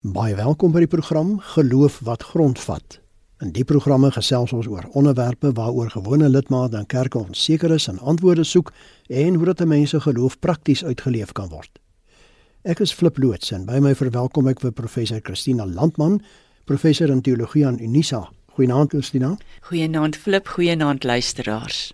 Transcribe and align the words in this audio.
Baie 0.00 0.32
welkom 0.32 0.72
by 0.72 0.80
die 0.80 0.88
program 0.88 1.34
Geloof 1.44 1.98
wat 2.08 2.22
grondvat. 2.24 2.94
In 3.44 3.50
die 3.52 3.66
programme 3.68 4.08
gesels 4.14 4.54
ons 4.56 4.64
oor 4.64 4.86
onderwerpe 4.96 5.50
waaroor 5.52 5.90
gewone 5.92 6.30
lidmate 6.32 6.78
in 6.80 6.86
kerke 6.88 7.18
onseker 7.20 7.74
is 7.76 7.84
en 7.92 7.98
antwoorde 8.00 8.46
soek 8.48 8.72
en 9.12 9.36
hoe 9.36 9.50
dat 9.50 9.60
mense 9.68 10.00
geloof 10.00 10.38
prakties 10.40 10.80
uitgeleef 10.84 11.36
kan 11.36 11.52
word. 11.52 11.68
Ek 12.64 12.80
is 12.80 12.96
Flip 12.96 13.20
Loots 13.20 13.52
en 13.52 13.68
by 13.68 13.76
my 13.76 13.92
verwelkom 13.92 14.48
ek 14.48 14.64
vir 14.64 14.72
professor 14.72 15.20
Christina 15.20 15.68
Landman, 15.68 16.22
professor 16.64 17.12
in 17.12 17.20
teologie 17.20 17.66
aan 17.68 17.76
Unisa. 17.76 18.24
Goeienaand 18.56 18.96
Christina. 18.96 19.36
Goeienaand 19.68 20.16
Flip, 20.16 20.48
goeienaand 20.48 21.04
luisteraars. 21.04 21.90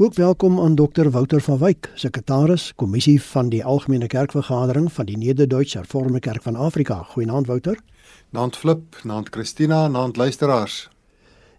Ook 0.00 0.14
welkom 0.14 0.60
aan 0.60 0.74
Dr 0.74 1.08
Wouter 1.10 1.40
van 1.40 1.58
Wyk, 1.58 1.90
sekretaris, 1.94 2.72
kommissie 2.74 3.22
van 3.22 3.48
die 3.48 3.64
Algemene 3.64 4.06
Kerkvergadering 4.06 4.92
van 4.92 5.06
die 5.06 5.16
Nederduitse 5.18 5.78
Hervormde 5.78 6.20
Kerk 6.20 6.42
van 6.42 6.54
Afrika. 6.56 7.02
Goeienaand 7.02 7.46
Wouter. 7.46 7.78
Naand 8.30 8.56
Flip, 8.56 9.00
naand 9.02 9.28
Christina, 9.30 9.88
naand 9.88 10.16
luisteraars. 10.16 10.90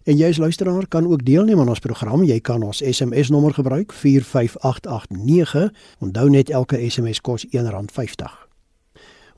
En 0.02 0.16
jy 0.16 0.28
as 0.32 0.40
luisteraar 0.40 0.88
kan 0.88 1.06
ook 1.06 1.24
deelneem 1.24 1.60
aan 1.60 1.68
ons 1.68 1.78
program. 1.84 2.24
Jy 2.24 2.38
kan 2.40 2.62
ons 2.62 2.80
SMS 2.80 3.28
nommer 3.28 3.52
gebruik 3.54 3.92
45889. 3.92 5.68
Onthou 5.98 6.30
net 6.30 6.50
elke 6.50 6.80
SMS 6.90 7.20
kos 7.20 7.44
R1.50. 7.46 8.38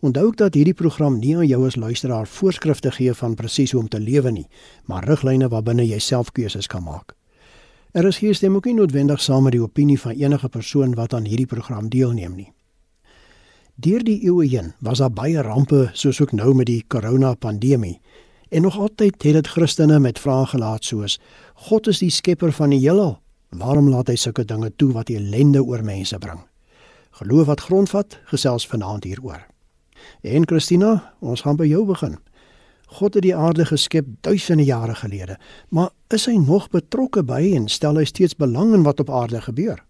Onthou 0.01 0.27
ook 0.27 0.37
dat 0.37 0.55
hierdie 0.55 0.79
program 0.79 1.19
nie 1.19 1.35
aan 1.37 1.47
jou 1.47 1.67
as 1.67 1.77
luisteraar 1.77 2.27
voorskrifte 2.27 2.95
gee 2.95 3.15
van 3.15 3.35
presies 3.35 3.75
hoe 3.75 3.81
om 3.83 3.89
te 3.89 4.01
lewe 4.01 4.31
nie, 4.31 4.47
maar 4.87 5.05
riglyne 5.11 5.49
waarbinne 5.49 5.89
jy 5.91 5.99
self 5.99 6.31
keuses 6.31 6.71
kan 6.71 6.87
maak. 6.87 7.17
Er 7.93 8.07
is 8.09 8.19
hier 8.19 8.35
stem 8.35 8.55
ook 8.57 8.65
nie 8.65 8.73
noodwendig 8.75 9.21
saam 9.21 9.43
met 9.45 9.53
die 9.53 9.61
opinie 9.61 9.99
van 10.01 10.15
enige 10.17 10.49
persoon 10.49 10.95
wat 10.97 11.13
aan 11.13 11.27
hierdie 11.29 11.47
program 11.47 11.91
deelneem 11.93 12.33
nie. 12.39 12.53
Deur 13.77 14.01
die 14.01 14.23
eeue 14.25 14.47
heen 14.49 14.71
was 14.81 15.03
daar 15.05 15.13
baie 15.13 15.43
rampe 15.45 15.91
soos 15.93 16.21
ook 16.25 16.33
nou 16.33 16.55
met 16.57 16.71
die 16.71 16.85
korona-pandemie. 16.89 17.99
En 18.49 18.65
nog 18.65 18.79
altyd 18.79 19.23
het 19.23 19.37
dit 19.37 19.47
Christene 19.47 19.99
met 20.01 20.19
vrae 20.19 20.47
gelaat 20.47 20.85
soos: 20.85 21.19
God 21.69 21.87
is 21.93 22.01
die 22.01 22.11
skepper 22.11 22.53
van 22.53 22.73
die 22.73 22.81
heelal. 22.81 23.19
Waarom 23.51 23.89
laat 23.93 24.09
hy 24.09 24.17
sulke 24.17 24.45
dinge 24.45 24.73
toe 24.77 24.93
wat 24.93 25.13
ellende 25.13 25.61
oor 25.61 25.85
mense 25.85 26.19
bring? 26.19 26.41
Geloof 27.21 27.47
wat 27.47 27.61
grondvat, 27.61 28.19
gesels 28.25 28.67
vanaand 28.67 29.05
hieroor. 29.05 29.45
En 30.23 30.49
Christina, 30.49 31.13
ons 31.21 31.45
gaan 31.45 31.57
by 31.61 31.69
jou 31.69 31.85
begin. 31.85 32.17
God 32.93 33.15
het 33.17 33.25
die 33.25 33.37
aarde 33.37 33.65
geskep 33.65 34.07
duisende 34.21 34.65
jare 34.65 34.95
gelede, 34.95 35.39
maar 35.69 35.91
is 36.13 36.27
hy 36.29 36.37
nog 36.37 36.69
betrokke 36.71 37.23
by 37.25 37.41
en 37.57 37.71
stel 37.73 37.97
hy 37.97 38.05
steeds 38.05 38.37
belang 38.37 38.75
in 38.77 38.85
wat 38.85 39.01
op 39.01 39.11
aarde 39.11 39.41
gebeur? 39.41 39.81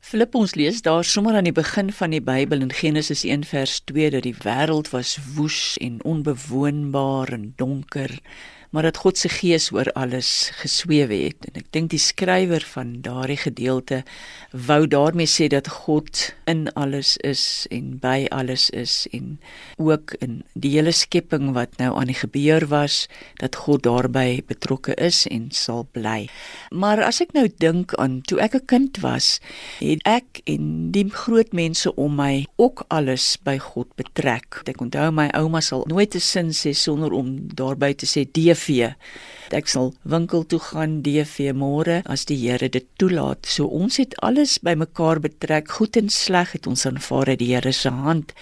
Filip 0.00 0.34
ons 0.38 0.54
lees 0.54 0.80
daar 0.86 1.04
sommer 1.04 1.36
aan 1.36 1.48
die 1.48 1.52
begin 1.52 1.90
van 1.92 2.14
die 2.14 2.22
Bybel 2.22 2.62
in 2.64 2.72
Genesis 2.72 3.24
1 3.26 3.44
vers 3.50 3.80
2 3.90 4.12
dat 4.14 4.24
die 4.24 4.36
wêreld 4.44 4.88
was 4.94 5.18
woes 5.34 5.76
en 5.82 5.98
onbewoonbaar 6.06 7.34
en 7.34 7.52
donker 7.56 8.14
maar 8.70 8.82
dat 8.82 8.96
God 8.96 9.18
se 9.18 9.28
gees 9.28 9.70
oor 9.72 9.88
alles 9.92 10.50
gesweef 10.60 11.08
het 11.08 11.48
en 11.48 11.60
ek 11.62 11.70
dink 11.72 11.90
die 11.90 12.02
skrywer 12.02 12.64
van 12.74 12.98
daardie 13.04 13.38
gedeelte 13.40 14.02
wou 14.52 14.86
daarmee 14.86 15.28
sê 15.28 15.48
dat 15.48 15.68
God 15.84 16.34
in 16.48 16.68
alles 16.72 17.16
is 17.24 17.66
en 17.70 17.96
by 18.02 18.26
alles 18.34 18.68
is 18.70 19.06
en 19.12 19.38
ook 19.76 20.14
in 20.24 20.42
die 20.52 20.74
hele 20.76 20.92
skepping 20.92 21.52
wat 21.56 21.76
nou 21.80 21.94
aan 21.96 22.10
die 22.12 22.18
gebeur 22.18 22.68
was 22.68 23.06
dat 23.40 23.56
God 23.64 23.84
daarbey 23.86 24.42
betrokke 24.48 24.94
is 25.00 25.24
en 25.30 25.48
sal 25.54 25.86
bly. 25.92 26.28
Maar 26.70 27.02
as 27.06 27.20
ek 27.24 27.34
nou 27.36 27.46
dink 27.60 27.94
aan 28.00 28.20
toe 28.28 28.40
ek 28.40 28.54
'n 28.54 28.66
kind 28.66 29.00
was, 29.04 29.40
het 29.80 30.00
ek 30.04 30.40
en 30.44 30.90
die 30.92 31.08
groot 31.10 31.52
mense 31.52 31.94
om 31.94 32.16
my 32.16 32.46
ook 32.56 32.84
alles 32.88 33.36
by 33.44 33.58
God 33.58 33.88
betrek. 33.96 34.62
Ek 34.66 34.80
onthou 34.80 35.10
my 35.12 35.28
ouma 35.34 35.60
sal 35.60 35.84
nooit 35.88 36.14
'n 36.14 36.20
sin 36.20 36.50
sê 36.50 36.72
sonder 36.74 37.12
om 37.12 37.48
daarbey 37.54 37.94
te 37.94 38.06
sê 38.06 38.26
die 38.32 38.50
DV. 38.58 38.94
Ek 39.56 39.70
sal 39.70 39.94
winkel 40.04 40.44
toe 40.44 40.60
gaan 40.60 40.98
DV 41.06 41.54
môre 41.56 42.02
as 42.04 42.26
die 42.28 42.36
Here 42.36 42.68
dit 42.68 42.84
toelaat. 43.00 43.48
So 43.48 43.64
ons 43.64 43.96
het 43.96 44.12
alles 44.20 44.58
bymekaar 44.60 45.22
betrek, 45.24 45.70
goed 45.78 45.96
en 45.96 46.10
sleg 46.12 46.52
het 46.52 46.68
ons 46.68 46.84
aanvaar 46.88 47.32
uit 47.32 47.40
die 47.40 47.50
Here 47.54 47.72
se 47.72 47.88
hand. 47.88 48.34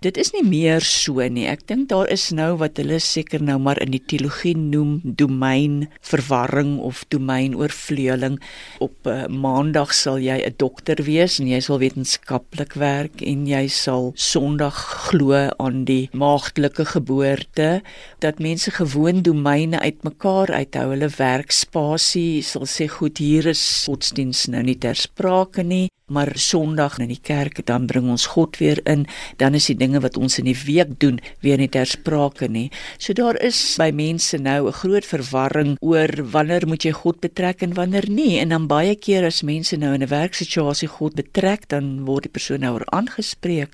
Dit 0.00 0.16
is 0.20 0.32
nie 0.32 0.44
meer 0.46 0.80
so 0.80 1.20
nie. 1.28 1.44
Ek 1.50 1.66
dink 1.68 1.90
daar 1.92 2.08
is 2.08 2.30
nou 2.32 2.54
wat 2.62 2.80
hulle 2.80 2.98
seker 3.00 3.44
nou 3.44 3.58
maar 3.60 3.80
in 3.84 3.92
die 3.92 4.00
teologie 4.02 4.56
noem 4.56 5.00
domein 5.04 5.88
verwarring 6.00 6.78
of 6.80 7.04
domein 7.12 7.56
oorvleueling. 7.58 8.40
Op 8.80 9.04
uh, 9.10 9.26
maandag 9.28 9.92
sal 9.92 10.16
jy 10.18 10.40
'n 10.40 10.56
dokter 10.56 11.04
wees 11.04 11.38
en 11.40 11.52
jy 11.52 11.60
sal 11.60 11.78
wetenskaplik 11.78 12.72
werk 12.80 13.20
en 13.20 13.46
jy 13.46 13.68
sal 13.68 14.12
Sondag 14.16 14.80
glo 15.10 15.36
aan 15.58 15.84
die 15.84 16.08
maagdelike 16.12 16.84
geboorte 16.96 17.82
dat 18.24 18.40
mense 18.40 18.70
gewoon 18.70 19.20
domein 19.22 19.74
dinge 19.74 19.82
uitmekaar 19.82 20.53
uithou. 20.54 20.90
Hulle 20.94 21.10
werkspasie 21.18 22.42
sal 22.42 22.68
sê 22.70 22.88
goed, 22.88 23.18
hier 23.18 23.50
is 23.50 23.64
godsdiens 23.88 24.46
nou 24.54 24.62
nie 24.62 24.78
ter 24.78 24.98
sprake 24.98 25.66
nie 25.66 25.88
maar 26.06 26.32
Sondag 26.36 26.98
in 27.00 27.08
die 27.08 27.20
kerk 27.22 27.62
dan 27.64 27.86
bring 27.88 28.10
ons 28.12 28.26
God 28.34 28.58
weer 28.60 28.80
in. 28.84 29.06
Dan 29.40 29.56
is 29.56 29.70
die 29.70 29.76
dinge 29.80 30.02
wat 30.04 30.18
ons 30.20 30.36
in 30.38 30.44
die 30.50 30.58
week 30.66 30.98
doen 31.00 31.16
weer 31.40 31.56
nie 31.56 31.70
ter 31.72 31.88
sprake 31.88 32.48
nie. 32.48 32.68
So 33.00 33.16
daar 33.16 33.38
is 33.40 33.56
by 33.80 33.90
mense 33.90 34.36
nou 34.38 34.68
'n 34.68 34.72
groot 34.72 35.04
verwarring 35.04 35.76
oor 35.80 36.10
wanneer 36.32 36.66
moet 36.66 36.84
jy 36.84 36.92
God 36.92 37.20
betrek 37.20 37.62
en 37.62 37.74
wanneer 37.74 38.10
nie. 38.10 38.38
En 38.38 38.48
dan 38.48 38.66
baie 38.66 38.94
keer 38.94 39.24
as 39.24 39.42
mense 39.42 39.76
nou 39.76 39.94
in 39.94 40.02
'n 40.02 40.08
werksituasie 40.08 40.88
God 40.88 41.14
betrek 41.14 41.68
dan 41.68 42.04
word 42.04 42.22
die 42.22 42.32
persoon 42.32 42.60
nou 42.60 42.80
aangespreek. 42.84 43.72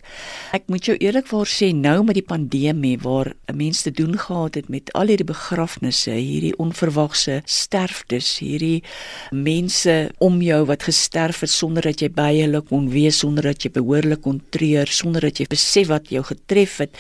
Ek 0.53 0.63
moet 0.69 0.85
jou 0.85 0.97
eerlikwaar 0.97 1.47
sê 1.47 1.75
nou 1.75 2.05
met 2.05 2.15
die 2.15 2.23
pandemie 2.23 2.99
waar 2.99 3.35
'n 3.49 3.57
mens 3.57 3.83
te 3.83 3.91
doen 3.91 4.17
gehad 4.19 4.55
het 4.55 4.69
met 4.69 4.93
al 4.93 5.07
hierdie 5.07 5.27
begrafnisse 5.27 6.11
hierdie 6.11 6.57
onverwagse 6.71 7.41
sterftes 7.45 8.39
hierdie 8.41 8.83
mense 9.31 9.97
om 10.19 10.41
jou 10.45 10.63
wat 10.71 10.87
gesterf 10.89 11.43
het 11.45 11.53
sonder 11.53 11.91
dat 11.91 12.03
jy 12.03 12.11
by 12.15 12.33
hulle 12.39 12.63
kon 12.71 12.89
wees 12.93 13.21
sonder 13.21 13.51
dat 13.51 13.65
jy 13.65 13.73
behoorlik 13.75 14.23
kon 14.25 14.41
treur, 14.55 14.89
sonder 14.91 15.29
dat 15.29 15.41
jy 15.41 15.47
besef 15.51 15.91
wat 15.91 16.11
jou 16.13 16.23
getref 16.27 16.79
het, 16.85 16.97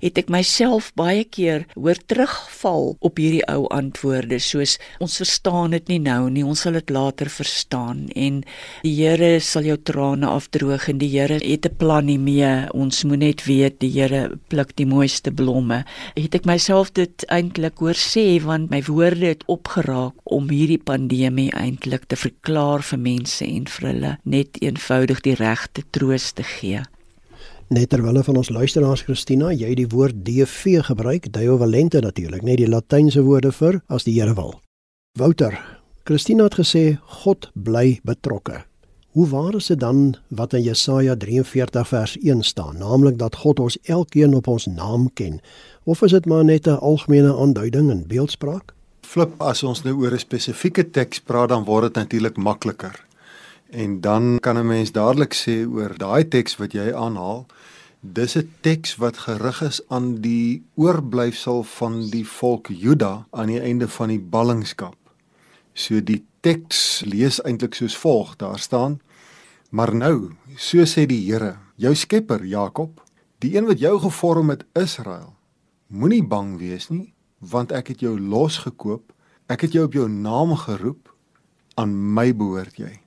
het 0.00 0.18
ek 0.20 0.30
myself 0.32 0.90
baie 0.98 1.24
keer 1.24 1.66
hoor 1.76 1.98
terugval 2.10 2.94
op 3.00 3.20
hierdie 3.20 3.44
ou 3.50 3.66
antwoorde 3.74 4.40
soos 4.42 4.76
ons 5.02 5.18
verstaan 5.20 5.76
dit 5.76 5.92
nie 5.94 6.00
nou 6.02 6.30
nie, 6.32 6.44
ons 6.46 6.64
sal 6.64 6.76
dit 6.78 6.92
later 6.94 7.30
verstaan 7.32 8.08
en 8.16 8.42
die 8.84 8.96
Here 9.00 9.38
sal 9.40 9.64
jou 9.64 9.76
trane 9.80 10.28
afdroog 10.28 10.88
en 10.92 10.98
die 11.00 11.08
Here 11.12 11.38
het 11.40 11.66
'n 11.66 11.76
plan 11.76 12.06
nie 12.06 12.18
mee. 12.18 12.68
Ons 12.74 13.04
moet 13.04 13.18
net 13.18 13.44
weet 13.44 13.80
die 13.80 13.90
Here 13.90 14.38
pluk 14.48 14.76
die 14.76 14.86
mooiste 14.86 15.30
blomme. 15.30 15.84
Het 16.14 16.34
ek 16.34 16.44
myself 16.44 16.92
dit 16.92 17.24
eintlik 17.28 17.78
hoor 17.78 17.94
sê 17.94 18.40
want 18.42 18.70
my 18.70 18.82
woorde 18.82 19.09
het 19.16 19.42
opgeraak 19.46 20.14
om 20.24 20.48
hierdie 20.48 20.78
pandemie 20.78 21.50
eintlik 21.56 22.04
te 22.06 22.16
verklaar 22.16 22.82
vir 22.82 22.98
mense 22.98 23.44
en 23.44 23.66
vir 23.66 23.88
hulle 23.88 24.12
net 24.22 24.60
eenvoudig 24.62 25.20
die 25.26 25.34
regte 25.34 25.82
troos 25.90 26.32
te 26.32 26.42
gee. 26.42 26.82
Net 27.70 27.88
terwyl 27.90 28.22
van 28.22 28.36
ons 28.36 28.50
luisteraars 28.50 29.02
Christina, 29.06 29.52
jy 29.52 29.74
die 29.74 29.88
woord 29.88 30.24
DV 30.26 30.80
gebruik, 30.82 31.32
Deo 31.32 31.56
Valente 31.56 32.00
natuurlik, 32.00 32.42
net 32.42 32.58
die 32.58 32.68
latynse 32.68 33.22
woorde 33.22 33.52
vir 33.52 33.82
as 33.86 34.04
die 34.04 34.16
Here 34.16 34.34
wil. 34.34 34.56
Wouter, 35.18 35.54
Christina 36.04 36.48
het 36.48 36.58
gesê 36.58 36.98
God 37.22 37.50
bly 37.54 38.00
betrokke. 38.02 38.64
Hoe 39.10 39.26
waar 39.28 39.54
is 39.54 39.66
dit 39.66 39.80
dan 39.80 40.16
wat 40.28 40.52
in 40.52 40.62
Jesaja 40.62 41.16
43 41.16 41.88
vers 41.88 42.16
1 42.18 42.42
staan, 42.42 42.78
naamlik 42.78 43.18
dat 43.18 43.34
God 43.34 43.58
ons 43.58 43.78
elkeen 43.82 44.34
op 44.34 44.46
ons 44.46 44.66
naam 44.66 45.06
ken? 45.14 45.40
Of 45.84 46.02
is 46.02 46.10
dit 46.10 46.26
maar 46.26 46.44
net 46.44 46.66
'n 46.66 46.78
algemene 46.78 47.34
aanduiding 47.34 47.90
in 47.90 48.06
beeldspraak? 48.06 48.74
Flip, 49.10 49.32
as 49.42 49.64
ons 49.66 49.80
nou 49.82 49.96
oor 50.04 50.14
'n 50.14 50.22
spesifieke 50.22 50.84
teks 50.96 51.18
praat, 51.26 51.48
dan 51.48 51.64
word 51.64 51.82
dit 51.82 51.96
natuurlik 51.98 52.36
makliker. 52.36 52.94
En 53.70 54.00
dan 54.00 54.38
kan 54.38 54.56
'n 54.56 54.66
mens 54.66 54.92
dadelik 54.92 55.34
sê 55.34 55.66
oor 55.66 55.98
daai 55.98 56.28
teks 56.28 56.56
wat 56.58 56.72
jy 56.72 56.94
aanhaal, 56.94 57.46
dis 58.00 58.36
'n 58.36 58.48
teks 58.60 58.96
wat 58.96 59.16
gerig 59.26 59.62
is 59.62 59.80
aan 59.88 60.20
die 60.20 60.62
oorblyfsel 60.76 61.62
van 61.62 62.10
die 62.10 62.24
volk 62.24 62.68
Juda 62.68 63.26
aan 63.30 63.46
die 63.46 63.60
einde 63.60 63.88
van 63.88 64.08
die 64.08 64.20
ballingskap. 64.20 64.98
So 65.74 66.00
die 66.00 66.22
teks 66.40 67.02
lees 67.04 67.42
eintlik 67.42 67.74
soos 67.74 67.96
volg: 67.96 68.36
Daar 68.36 68.58
staan: 68.58 69.00
Maar 69.70 69.94
nou, 69.94 70.30
so 70.56 70.84
sê 70.84 71.06
die 71.06 71.32
Here, 71.32 71.56
jou 71.76 71.94
Skepper 71.94 72.44
Jakob, 72.44 73.02
die 73.38 73.56
een 73.56 73.66
wat 73.66 73.78
jou 73.78 73.98
gevorm 73.98 74.50
het 74.50 74.64
Israel, 74.74 75.34
moenie 75.86 76.24
bang 76.24 76.58
wees 76.58 76.88
nie, 76.88 77.12
want 77.40 77.72
ek 77.72 77.94
het 77.94 78.00
jou 78.04 78.18
losgekoop, 78.20 79.12
ek 79.48 79.66
het 79.66 79.72
jou 79.72 79.84
op 79.84 79.96
jou 79.96 80.08
naam 80.08 80.54
geroep, 80.56 81.08
aan 81.80 81.94
my 82.14 82.30
behoort 82.36 82.76
jy. 82.78 83.00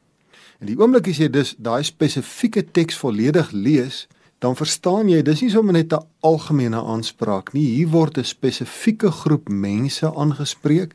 En 0.59 0.69
die 0.69 0.77
oomblik 0.79 1.07
as 1.11 1.19
jy 1.21 1.29
dus 1.31 1.53
daai 1.61 1.83
spesifieke 1.85 2.63
teks 2.75 2.97
volledig 2.97 3.51
lees, 3.51 4.05
dan 4.43 4.57
verstaan 4.59 5.07
jy 5.11 5.21
dis 5.23 5.41
nie 5.43 5.51
sommer 5.53 5.73
net 5.73 5.93
'n 5.93 6.03
algemene 6.19 6.81
aanspraak 6.81 7.53
nie. 7.53 7.65
Hier 7.75 7.87
word 7.87 8.17
'n 8.17 8.23
spesifieke 8.23 9.11
groep 9.11 9.49
mense 9.49 10.05
aangespreek. 10.15 10.93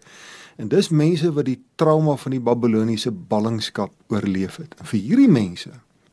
En 0.58 0.68
dis 0.68 0.88
mense 0.88 1.32
wat 1.32 1.44
die 1.44 1.60
trauma 1.76 2.16
van 2.16 2.32
die 2.32 2.40
Babiloniese 2.40 3.10
ballingskap 3.10 3.92
oorleef 4.08 4.56
het. 4.56 4.74
En 4.78 4.86
vir 4.86 5.00
hierdie 5.00 5.28
mense 5.30 5.70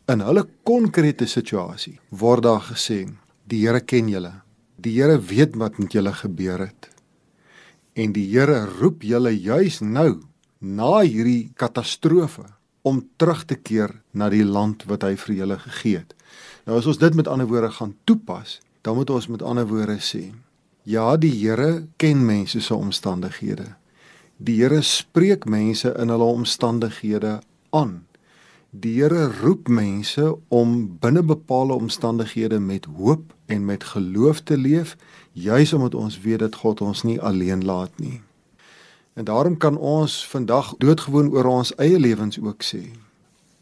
in 0.07 0.19
hulle 0.19 0.47
konkrete 0.63 1.25
situasie 1.25 1.99
word 2.09 2.43
daar 2.43 2.61
gesê: 2.61 3.07
"Die 3.47 3.67
Here 3.67 3.79
ken 3.79 4.09
julle. 4.09 4.33
Die 4.75 5.01
Here 5.01 5.19
weet 5.19 5.55
wat 5.55 5.77
met 5.77 5.91
julle 5.91 6.13
gebeur 6.13 6.59
het. 6.59 6.94
En 7.95 8.11
die 8.11 8.25
Here 8.27 8.65
roep 8.67 9.05
julle 9.07 9.31
juis 9.31 9.79
nou 9.79 10.19
na 10.59 10.99
hierdie 11.05 11.51
katastrofe 11.55 12.43
om 12.83 12.99
terug 13.17 13.45
te 13.47 13.55
keer 13.55 13.93
na 14.11 14.27
die 14.29 14.43
land 14.43 14.83
wat 14.89 15.05
hy 15.07 15.13
vir 15.21 15.35
julle 15.39 15.57
gegee 15.63 16.01
het. 16.01 16.11
Nou 16.67 16.75
as 16.81 16.89
ons 16.91 16.99
dit 16.99 17.15
met 17.15 17.29
ander 17.31 17.47
woorde 17.47 17.71
gaan 17.77 17.95
toepas, 18.03 18.59
dan 18.83 18.99
moet 18.99 19.09
ons 19.15 19.29
met 19.31 19.41
ander 19.41 19.67
woorde 19.69 19.95
sê: 20.03 20.33
Ja, 20.83 21.15
die 21.17 21.31
Here 21.31 21.87
ken 21.97 22.25
mense 22.25 22.59
se 22.61 22.75
omstandighede. 22.75 23.71
Die 24.37 24.59
Here 24.59 24.81
spreek 24.83 25.47
mense 25.47 25.93
in 25.95 26.11
hulle 26.11 26.27
omstandighede 26.35 27.39
aan. 27.71 28.03
Die 28.79 28.97
Here 28.97 29.29
roep 29.41 29.67
mense 29.67 30.37
om 30.47 30.97
binne 30.99 31.23
bepaalde 31.23 31.73
omstandighede 31.73 32.59
met 32.59 32.85
hoop 32.97 33.33
en 33.45 33.65
met 33.65 33.83
geloof 33.83 34.39
te 34.39 34.57
leef, 34.57 34.97
juis 35.31 35.73
omdat 35.73 35.95
ons 35.95 36.19
weet 36.21 36.39
dat 36.39 36.55
God 36.55 36.81
ons 36.81 37.03
nie 37.03 37.21
alleen 37.21 37.65
laat 37.65 37.99
nie. 37.99 38.21
En 39.13 39.23
daarom 39.23 39.57
kan 39.57 39.77
ons 39.77 40.27
vandag 40.27 40.73
doodgewoon 40.77 41.31
oor 41.31 41.45
ons 41.45 41.75
eie 41.75 41.99
lewens 41.99 42.39
ook 42.39 42.63
sê. 42.63 42.83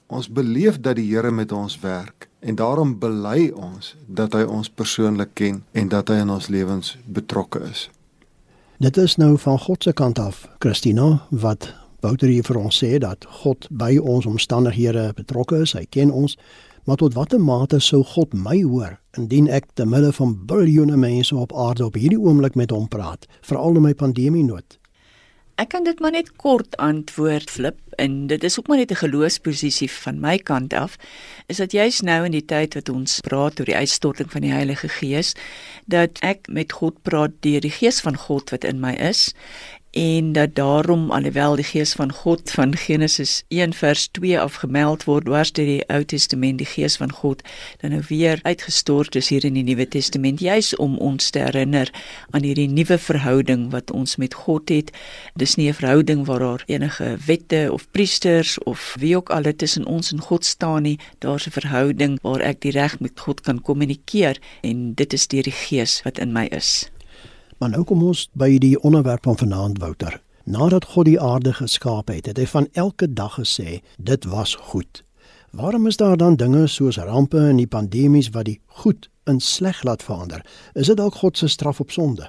Ons 0.07 0.30
beleef 0.30 0.80
dat 0.80 0.95
die 0.95 1.06
Here 1.12 1.31
met 1.31 1.51
ons 1.51 1.80
werk 1.80 2.30
en 2.39 2.56
daarom 2.56 2.98
bely 3.00 3.51
ons 3.54 3.95
dat 4.07 4.33
hy 4.33 4.44
ons 4.44 4.69
persoonlik 4.69 5.33
ken 5.33 5.62
en 5.71 5.94
dat 5.94 6.10
hy 6.10 6.24
in 6.25 6.33
ons 6.33 6.48
lewens 6.48 6.98
betrokke 7.06 7.62
is. 7.69 7.89
Dit 8.81 8.98
is 8.98 9.15
nou 9.15 9.38
van 9.38 9.60
God 9.60 9.83
se 9.83 9.94
kant 9.94 10.19
af, 10.19 10.48
Christina, 10.60 11.27
wat 11.30 11.83
Wouter 12.04 12.28
hier 12.28 12.44
vir 12.44 12.58
ons 12.60 12.76
sê 12.84 12.98
dat 13.00 13.24
God 13.40 13.64
by 13.72 13.96
ons 13.98 14.26
omstandighede 14.28 15.14
betrokke 15.16 15.62
is. 15.64 15.72
Hy 15.72 15.86
ken 15.88 16.12
ons. 16.12 16.36
Maar 16.84 17.00
tot 17.00 17.16
watter 17.16 17.40
mate 17.40 17.80
sou 17.80 18.02
God 18.04 18.34
my 18.36 18.58
hoor 18.60 18.98
indien 19.16 19.48
ek 19.48 19.70
te 19.80 19.86
midde 19.88 20.12
van 20.18 20.34
biljoene 20.50 20.98
mense 21.00 21.36
op 21.38 21.54
aarde 21.56 21.86
op 21.86 21.96
hierdie 21.96 22.20
oomblik 22.20 22.58
met 22.60 22.74
hom 22.76 22.90
praat, 22.92 23.24
veral 23.46 23.80
in 23.80 23.86
my 23.86 23.94
pandemie 23.96 24.44
nood? 24.44 24.76
Ek 25.62 25.70
kan 25.70 25.86
dit 25.86 26.00
maar 26.02 26.12
net 26.12 26.32
kort 26.42 26.76
antwoord 26.82 27.52
flip 27.54 27.78
en 28.02 28.26
dit 28.28 28.44
is 28.44 28.58
ook 28.60 28.68
maar 28.68 28.82
net 28.82 28.92
'n 28.92 29.06
geloofsposisie 29.06 29.92
van 29.92 30.20
my 30.20 30.38
kant 30.38 30.74
af 30.74 30.98
is 31.48 31.58
dat 31.58 31.72
jy's 31.72 32.02
nou 32.02 32.26
in 32.26 32.32
die 32.32 32.46
tyd 32.46 32.74
wat 32.74 32.90
ons 32.90 33.20
praat 33.20 33.60
oor 33.60 33.66
die 33.66 33.78
uitstorting 33.78 34.32
van 34.32 34.42
die 34.42 34.52
Heilige 34.52 34.90
Gees 34.90 35.36
dat 35.86 36.20
ek 36.20 36.48
met 36.50 36.72
God 36.72 37.02
praat 37.02 37.32
deur 37.40 37.62
die 37.62 37.72
Gees 37.72 38.02
van 38.02 38.18
God 38.18 38.50
wat 38.50 38.64
in 38.64 38.80
my 38.80 38.94
is 38.94 39.34
en 39.94 40.31
dat 40.31 40.56
daarom 40.56 41.12
alhoewel 41.12 41.56
die 41.56 41.63
gees 41.63 41.94
van 41.94 42.12
God 42.12 42.51
van 42.51 42.75
Genesis 42.75 43.44
1 43.48 43.74
vers 43.74 44.07
2 44.07 44.40
afgemeld 44.40 45.04
word 45.04 45.25
dwars 45.25 45.51
deur 45.54 45.68
die 45.69 45.84
Ou 45.94 46.01
Testament 46.04 46.57
die 46.57 46.68
gees 46.68 46.95
van 46.98 47.12
God 47.13 47.44
dan 47.81 47.94
nou 47.94 48.01
weer 48.07 48.40
uitgestort 48.42 49.16
is 49.16 49.30
hier 49.30 49.45
in 49.45 49.54
die 49.54 49.63
Nuwe 49.63 49.86
Testament 49.88 50.42
juis 50.42 50.72
om 50.75 50.98
ons 50.98 51.30
te 51.30 51.44
herinner 51.45 51.92
aan 52.31 52.42
hierdie 52.42 52.68
nuwe 52.72 52.98
verhouding 52.98 53.68
wat 53.75 53.92
ons 53.94 54.16
met 54.18 54.34
God 54.34 54.74
het. 54.74 54.90
Dis 55.38 55.56
nie 55.56 55.69
'n 55.69 55.78
verhouding 55.78 56.25
waar 56.25 56.39
daar 56.39 56.63
enige 56.66 57.18
wette 57.25 57.69
of 57.72 57.86
priesters 57.92 58.57
of 58.63 58.96
wie 59.00 59.16
ook 59.18 59.30
al 59.30 59.54
tussen 59.56 59.86
ons 59.86 60.12
en 60.12 60.22
God 60.22 60.46
staan 60.46 60.81
nie. 60.81 61.00
Daar's 61.19 61.46
'n 61.48 61.51
verhouding 61.51 62.19
waar 62.22 62.42
ek 62.42 62.62
direk 62.62 63.00
met 63.00 63.19
God 63.19 63.42
kan 63.42 63.62
kommunikeer 63.62 64.38
en 64.62 64.94
dit 64.94 65.13
is 65.13 65.28
deur 65.28 65.44
die 65.44 65.60
gees 65.68 66.01
wat 66.01 66.18
in 66.18 66.31
my 66.31 66.46
is 66.46 66.93
Maar 67.63 67.71
nou 67.71 67.86
kom 67.88 68.01
ons 68.04 68.25
by 68.36 68.57
die 68.60 68.74
onderwerp 68.83 69.24
van 69.24 69.38
vanaand 69.39 69.77
Wouter. 69.80 70.18
Nadat 70.44 70.83
God 70.92 71.06
die 71.07 71.19
aarde 71.21 71.54
geskaap 71.56 72.10
het, 72.12 72.25
het 72.27 72.39
hy 72.42 72.44
van 72.51 72.65
elke 72.75 73.07
dag 73.07 73.38
gesê, 73.39 73.77
dit 73.95 74.25
was 74.27 74.57
goed. 74.74 75.00
Waarom 75.56 75.88
is 75.88 75.95
daar 76.01 76.18
dan 76.19 76.36
dinge 76.36 76.65
soos 76.68 76.98
rampe 77.00 77.39
en 77.39 77.62
die 77.62 77.68
pandemies 77.71 78.33
wat 78.36 78.50
die 78.50 78.57
goed 78.81 79.07
in 79.31 79.39
sleg 79.39 79.80
laat 79.88 80.04
verander? 80.04 80.44
Is 80.75 80.92
dit 80.92 81.00
dalk 81.00 81.21
God 81.21 81.39
se 81.39 81.48
straf 81.48 81.80
op 81.80 81.95
sonde? 81.95 82.27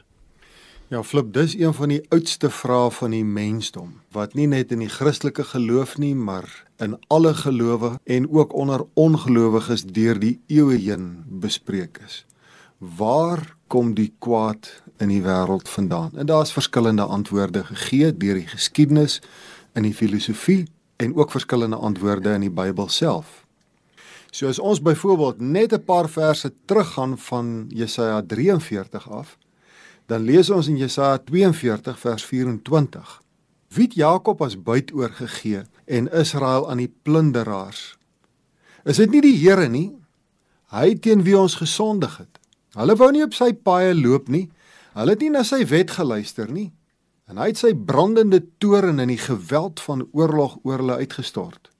Ja, 0.94 1.02
flip, 1.02 1.32
dis 1.34 1.58
een 1.58 1.74
van 1.74 1.90
die 1.90 2.04
oudste 2.14 2.52
vrae 2.54 2.94
van 2.94 3.18
die 3.18 3.24
mensdom 3.26 3.90
wat 4.14 4.38
nie 4.38 4.46
net 4.46 4.70
in 4.70 4.86
die 4.86 4.92
Christelike 5.00 5.48
geloof 5.50 5.96
nie, 5.98 6.14
maar 6.14 6.46
in 6.78 6.94
alle 7.10 7.34
gelowe 7.34 7.96
en 8.06 8.30
ook 8.30 8.54
onder 8.54 8.86
ongelowiges 8.94 9.82
deur 9.98 10.14
die 10.14 10.38
eeue 10.46 10.78
heen 10.78 11.24
bespreek 11.26 11.98
is. 12.06 12.22
Waar 12.78 13.56
kom 13.66 13.94
die 13.98 14.12
kwaad 14.22 14.68
in 15.04 15.12
die 15.12 15.22
wêreld 15.22 15.68
vandaan? 15.68 16.10
En 16.16 16.26
daar's 16.26 16.52
verskillende 16.52 17.04
antwoorde 17.04 17.64
gegee 17.64 18.10
deur 18.16 18.40
die 18.40 18.48
geskiedenis 18.48 19.20
in 19.76 19.84
die 19.86 19.94
filosofie 19.94 20.64
en 20.96 21.14
ook 21.14 21.30
verskillende 21.30 21.76
antwoorde 21.76 22.32
in 22.32 22.46
die 22.46 22.52
Bybel 22.52 22.88
self. 22.88 23.42
So 24.34 24.48
as 24.50 24.58
ons 24.58 24.82
byvoorbeeld 24.82 25.40
net 25.40 25.72
'n 25.72 25.84
paar 25.84 26.08
verse 26.08 26.52
teruggaan 26.64 27.18
van 27.18 27.66
Jesaja 27.68 28.22
43 28.26 29.10
af, 29.10 29.38
dan 30.06 30.22
lees 30.22 30.50
ons 30.50 30.66
in 30.66 30.76
Jesaja 30.76 31.18
42 31.18 31.98
vers 31.98 32.24
24: 32.24 33.22
Wie 33.68 33.84
het 33.84 33.94
Jakob 33.94 34.42
as 34.42 34.62
buit 34.62 34.92
oorgegee 34.92 35.62
en 35.84 36.12
Israel 36.12 36.70
aan 36.70 36.76
die 36.76 36.92
plunderaars? 37.02 37.96
Is 38.84 38.96
dit 38.96 39.10
nie 39.10 39.20
die 39.20 39.36
Here 39.36 39.68
nie? 39.68 39.92
Hy 40.74 40.94
teen 40.94 41.22
wie 41.22 41.38
ons 41.38 41.54
gesondig 41.54 42.16
het. 42.18 42.40
Hulle 42.74 42.96
wou 42.96 43.10
nie 43.14 43.22
op 43.22 43.34
sy 43.34 43.52
paaie 43.52 43.94
loop 43.94 44.28
nie. 44.28 44.48
Hulle 44.94 45.16
het 45.16 45.22
nie 45.24 45.32
na 45.34 45.42
sy 45.46 45.64
wet 45.66 45.90
geluister 45.96 46.50
nie. 46.54 46.70
En 47.26 47.40
hy 47.40 47.48
het 47.50 47.58
sy 47.58 47.72
brandende 47.74 48.42
toorn 48.62 49.00
in 49.02 49.10
die 49.10 49.20
geweld 49.20 49.80
van 49.82 50.04
oorlog 50.12 50.58
oor 50.62 50.82
hulle 50.82 51.00
uitgestort. 51.02 51.70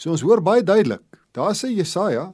So 0.00 0.14
ons 0.14 0.24
hoor 0.24 0.40
baie 0.42 0.62
duidelik, 0.64 1.04
daar 1.34 1.54
sê 1.58 1.70
Jesaja, 1.74 2.30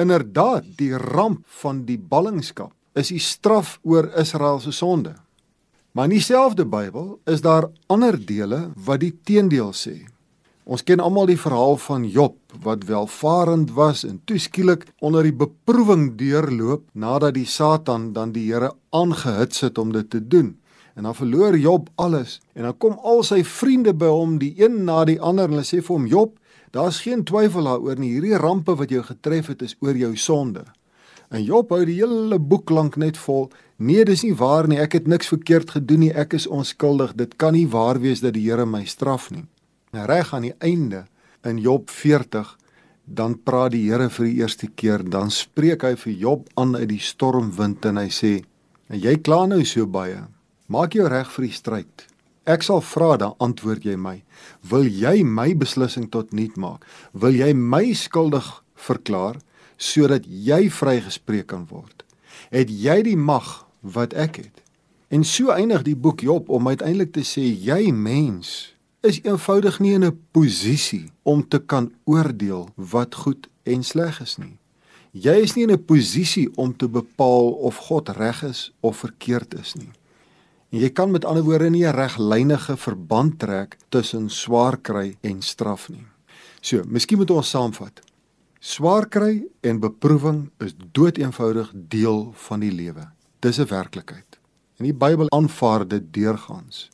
inderdaad, 0.00 0.64
die 0.80 0.94
ramp 0.96 1.44
van 1.60 1.84
die 1.86 1.98
ballingskap 2.00 2.72
is 2.98 3.12
die 3.12 3.22
straf 3.22 3.78
oor 3.86 4.10
Israel 4.18 4.58
se 4.60 4.72
sonde. 4.74 5.14
Maar 5.92 6.08
in 6.08 6.16
dieselfde 6.18 6.66
Bybel 6.66 7.20
is 7.30 7.42
daar 7.44 7.68
ander 7.86 8.18
dele 8.18 8.70
wat 8.74 9.02
die 9.04 9.12
teendeel 9.24 9.72
sê. 9.76 10.09
Ons 10.70 10.84
ken 10.86 11.00
almal 11.02 11.26
die 11.26 11.40
verhaal 11.40 11.74
van 11.82 12.04
Job 12.06 12.36
wat 12.62 12.84
welvarend 12.86 13.72
was 13.74 14.04
en 14.06 14.20
toeskielik 14.30 14.84
onder 15.02 15.26
die 15.26 15.34
beproewing 15.34 16.12
deurloop 16.20 16.84
nadat 16.94 17.34
die 17.34 17.48
Satan 17.50 18.12
dan 18.14 18.30
die 18.36 18.44
Here 18.52 18.70
aangehits 18.94 19.64
het 19.66 19.80
om 19.82 19.90
dit 19.90 20.06
te 20.10 20.20
doen. 20.22 20.52
En 20.94 21.08
dan 21.08 21.18
verloor 21.18 21.58
Job 21.58 21.90
alles 21.98 22.38
en 22.54 22.68
dan 22.68 22.78
kom 22.78 22.94
al 23.02 23.24
sy 23.26 23.42
vriende 23.42 23.96
by 23.98 24.12
hom 24.14 24.38
die 24.38 24.52
een 24.62 24.84
na 24.86 25.02
die 25.10 25.18
ander 25.18 25.50
en 25.50 25.58
hulle 25.58 25.66
sê 25.66 25.82
vir 25.82 25.96
hom 25.96 26.06
Job, 26.06 26.38
daar's 26.70 27.02
geen 27.02 27.26
twyfel 27.26 27.66
daaroor 27.66 27.98
nie, 27.98 28.14
hierdie 28.14 28.38
rampe 28.38 28.78
wat 28.78 28.94
jou 28.94 29.02
getref 29.02 29.50
het 29.50 29.66
is 29.66 29.74
oor 29.82 29.98
jou 29.98 30.14
sonde. 30.14 30.68
En 31.34 31.42
Job 31.42 31.74
hou 31.74 31.82
die 31.82 31.98
hele 31.98 32.38
boek 32.38 32.70
lank 32.70 32.94
net 32.94 33.18
vol. 33.18 33.48
Nee, 33.78 34.04
dis 34.06 34.22
nie 34.22 34.36
waar 34.38 34.70
nie. 34.70 34.78
Ek 34.78 34.94
het 34.94 35.10
niks 35.10 35.34
verkeerd 35.34 35.70
gedoen 35.74 36.06
nie. 36.06 36.14
Ek 36.14 36.34
is 36.34 36.46
onskuldig. 36.46 37.14
Dit 37.18 37.38
kan 37.38 37.54
nie 37.54 37.66
waar 37.70 37.98
wees 38.02 38.22
dat 38.22 38.34
die 38.34 38.46
Here 38.46 38.66
my 38.66 38.82
straf 38.86 39.30
nie. 39.30 39.46
Reg 39.90 40.34
aan 40.34 40.46
die 40.46 40.54
einde 40.58 41.04
in 41.42 41.58
Job 41.58 41.90
40 41.90 42.56
dan 43.10 43.34
praat 43.42 43.72
die 43.74 43.88
Here 43.88 44.06
vir 44.12 44.26
die 44.28 44.36
eerste 44.38 44.68
keer, 44.68 45.02
dan 45.02 45.32
spreek 45.34 45.82
hy 45.82 45.96
vir 45.98 46.12
Job 46.14 46.46
aan 46.60 46.76
uit 46.78 46.88
die 46.92 47.02
stormwind 47.02 47.84
en 47.90 47.98
hy 47.98 48.06
sê: 48.06 48.32
"En 48.88 49.00
jy 49.00 49.16
kla 49.18 49.46
nou 49.46 49.64
so 49.64 49.86
baie. 49.86 50.28
Maak 50.68 50.94
jou 50.94 51.08
reg 51.08 51.30
vir 51.30 51.44
die 51.46 51.54
stryd. 51.54 52.06
Ek 52.46 52.62
sal 52.62 52.80
vra, 52.80 53.16
dan 53.16 53.34
antwoord 53.40 53.84
jy 53.84 53.96
my. 53.96 54.22
Wil 54.62 54.86
jy 54.86 55.24
my 55.24 55.54
beslissing 55.54 56.08
tot 56.10 56.32
niet 56.32 56.56
maak? 56.56 56.86
Wil 57.12 57.34
jy 57.34 57.52
my 57.52 57.92
skuldig 57.92 58.62
verklaar 58.74 59.36
sodat 59.76 60.24
jy 60.26 60.70
vrygespreek 60.70 61.46
kan 61.46 61.66
word? 61.66 62.04
Het 62.50 62.70
jy 62.70 63.02
die 63.02 63.16
mag 63.16 63.66
wat 63.82 64.14
ek 64.14 64.36
het?" 64.36 64.62
En 65.10 65.24
so 65.24 65.50
eindig 65.50 65.82
die 65.82 65.96
boek 65.96 66.20
Job 66.20 66.48
om 66.48 66.68
uiteindelik 66.68 67.12
te 67.12 67.26
sê: 67.26 67.42
"Jy 67.42 67.90
mens, 67.90 68.74
is 69.00 69.20
eenvoudig 69.24 69.78
nie 69.80 69.92
in 69.92 70.04
'n 70.04 70.18
posisie 70.30 71.10
om 71.22 71.48
te 71.48 71.58
kan 71.58 71.92
oordeel 72.04 72.68
wat 72.74 73.14
goed 73.14 73.48
en 73.62 73.82
sleg 73.84 74.20
is 74.20 74.36
nie. 74.36 74.58
Jy 75.10 75.36
is 75.42 75.54
nie 75.54 75.62
in 75.62 75.72
'n 75.72 75.84
posisie 75.84 76.48
om 76.56 76.76
te 76.76 76.88
bepaal 76.88 77.50
of 77.50 77.76
God 77.76 78.08
reg 78.08 78.42
is 78.42 78.72
of 78.80 78.96
verkeerd 78.96 79.54
is 79.54 79.74
nie. 79.74 79.90
En 80.70 80.78
jy 80.78 80.90
kan 80.90 81.10
met 81.10 81.24
ander 81.24 81.42
woorde 81.42 81.70
nie 81.70 81.86
'n 81.86 81.94
reglynige 81.94 82.76
verband 82.76 83.38
trek 83.38 83.76
tussen 83.88 84.30
swaar 84.30 84.76
kry 84.76 85.16
en 85.20 85.42
straf 85.42 85.88
nie. 85.88 86.06
So, 86.60 86.82
miskien 86.86 87.18
moet 87.18 87.30
ons 87.30 87.50
saamvat. 87.50 88.00
Swaar 88.60 89.08
kry 89.08 89.46
en 89.60 89.80
beproewing 89.80 90.50
is 90.58 90.74
doeteenvoudig 90.92 91.72
deel 91.74 92.32
van 92.34 92.60
die 92.60 92.72
lewe. 92.72 93.08
Dis 93.40 93.58
'n 93.58 93.66
werklikheid. 93.66 94.38
En 94.76 94.84
die 94.84 94.94
Bybel 94.94 95.30
aanvaar 95.30 95.88
dit 95.88 96.12
deurgangs. 96.12 96.90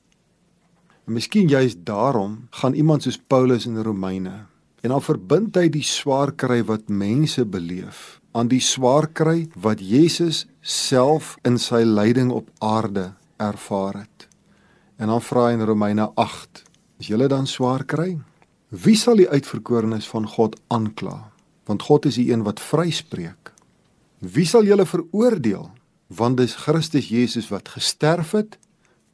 En 1.06 1.14
miskien 1.14 1.48
juist 1.48 1.84
daarom 1.86 2.46
gaan 2.50 2.75
iemand 2.75 3.02
soos 3.02 3.18
Paulus 3.18 3.66
in 3.66 3.78
Romeine 3.82 4.46
en 4.82 4.92
dan 4.92 5.02
verbind 5.02 5.56
hy 5.58 5.68
die 5.72 5.84
swaar 5.86 6.32
kry 6.38 6.60
wat 6.66 6.90
mense 6.90 7.44
beleef 7.46 8.18
aan 8.36 8.50
die 8.50 8.60
swaar 8.60 9.08
kry 9.08 9.46
wat 9.54 9.80
Jesus 9.80 10.44
self 10.60 11.36
in 11.46 11.56
sy 11.62 11.82
lyding 11.86 12.30
op 12.34 12.50
aarde 12.58 13.14
ervaar 13.40 14.02
het. 14.02 14.26
En 15.00 15.08
dan 15.12 15.22
vra 15.25 15.46
hy 15.48 15.56
in 15.56 15.64
Romeine 15.68 16.10
8: 16.14 16.62
Is 17.00 17.08
julle 17.08 17.28
dan 17.32 17.48
swaar 17.48 17.84
kry? 17.84 18.18
Wie 18.68 18.96
sal 18.96 19.16
die 19.16 19.28
uitverkorenes 19.30 20.08
van 20.10 20.28
God 20.28 20.58
aankla? 20.68 21.30
Want 21.66 21.82
God 21.88 22.06
is 22.06 22.20
die 22.20 22.28
een 22.32 22.44
wat 22.44 22.60
vryspreek. 22.60 23.52
Wie 24.20 24.46
sal 24.46 24.68
julle 24.68 24.86
veroordeel? 24.86 25.70
want 26.06 26.38
dis 26.38 26.54
Christus 26.54 27.08
Jesus 27.10 27.48
wat 27.50 27.68
gesterf 27.75 28.30
het, 28.36 28.58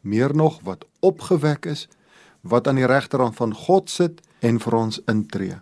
meer 0.02 0.34
nog 0.36 0.60
wat 0.62 0.84
opgewek 1.00 1.66
is, 1.66 1.88
wat 2.42 2.68
aan 2.68 2.78
die 2.78 2.86
regterhand 2.86 3.36
van 3.38 3.54
God 3.54 3.90
sit 3.90 4.20
en 4.40 4.58
vir 4.60 4.74
ons 4.74 5.00
intree. 5.10 5.58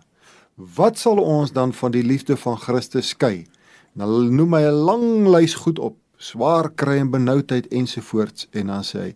Wat 0.55 0.97
sal 0.97 1.21
ons 1.21 1.53
dan 1.53 1.73
van 1.73 1.93
die 1.93 2.03
liefde 2.03 2.37
van 2.37 2.57
Christus 2.57 3.13
skei? 3.15 3.47
Nou 3.93 4.29
noem 4.29 4.53
hy 4.53 4.61
'n 4.61 4.83
lang 4.89 5.27
lys 5.27 5.53
goed 5.53 5.79
op, 5.79 5.97
swaar 6.17 6.69
kry 6.69 6.97
en 6.97 7.09
benoudheid 7.09 7.67
ensovoorts 7.67 8.47
en 8.51 8.67
dan 8.67 8.83
sê 8.83 8.99
hy 8.99 9.13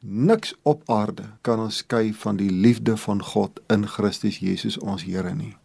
niks 0.00 0.54
op 0.62 0.82
aarde 0.86 1.24
kan 1.40 1.58
ons 1.58 1.76
skei 1.76 2.12
van 2.12 2.36
die 2.36 2.50
liefde 2.50 2.96
van 2.96 3.22
God 3.22 3.60
in 3.68 3.86
Christus 3.86 4.38
Jesus 4.38 4.78
ons 4.78 5.02
Here 5.02 5.34
nie. 5.34 5.56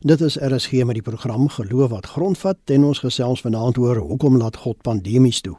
Dit 0.00 0.20
is 0.20 0.36
RSG 0.36 0.84
met 0.84 0.94
die 0.94 1.02
program 1.02 1.48
Geloof 1.48 1.90
wat 1.90 2.06
grondvat 2.06 2.58
en 2.64 2.84
ons 2.84 2.98
gesels 2.98 3.40
vanaand 3.40 3.78
oor 3.78 3.96
hoekom 3.96 4.36
laat 4.36 4.56
God 4.56 4.82
pandemies 4.82 5.40
toe. 5.40 5.56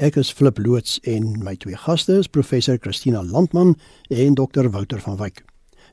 Ek 0.00 0.16
is 0.16 0.30
Flip 0.32 0.56
loods 0.58 0.94
en 1.04 1.34
my 1.44 1.52
twee 1.60 1.76
gaste 1.76 2.14
is 2.16 2.28
professor 2.32 2.78
Christina 2.80 3.20
Landman 3.20 3.74
en 4.08 4.34
dokter 4.34 4.70
Wouter 4.72 5.00
van 5.04 5.18
Wyk. 5.20 5.42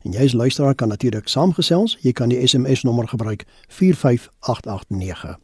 En 0.07 0.15
jy 0.15 0.29
as 0.29 0.35
luisteraar 0.37 0.77
kan 0.79 0.87
natuurlik 0.87 1.27
saamgesels. 1.27 1.97
Jy 2.05 2.13
kan 2.15 2.31
die 2.31 2.39
SMS 2.39 2.85
nommer 2.87 3.09
gebruik 3.11 3.43
45889. 3.67 5.35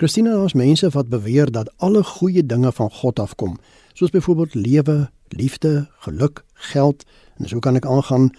Christina, 0.00 0.32
daar's 0.40 0.56
mense 0.56 0.88
wat 0.96 1.12
beweer 1.12 1.52
dat 1.52 1.68
alle 1.84 2.00
goeie 2.14 2.46
dinge 2.46 2.72
van 2.72 2.88
God 2.90 3.20
afkom, 3.20 3.58
soos 3.92 4.16
byvoorbeeld 4.16 4.56
lewe, 4.56 4.98
liefde, 5.28 5.90
geluk, 6.08 6.46
geld 6.72 7.04
en 7.36 7.52
so 7.52 7.60
kan 7.60 7.76
ek 7.76 7.84
aangaan 7.84 8.30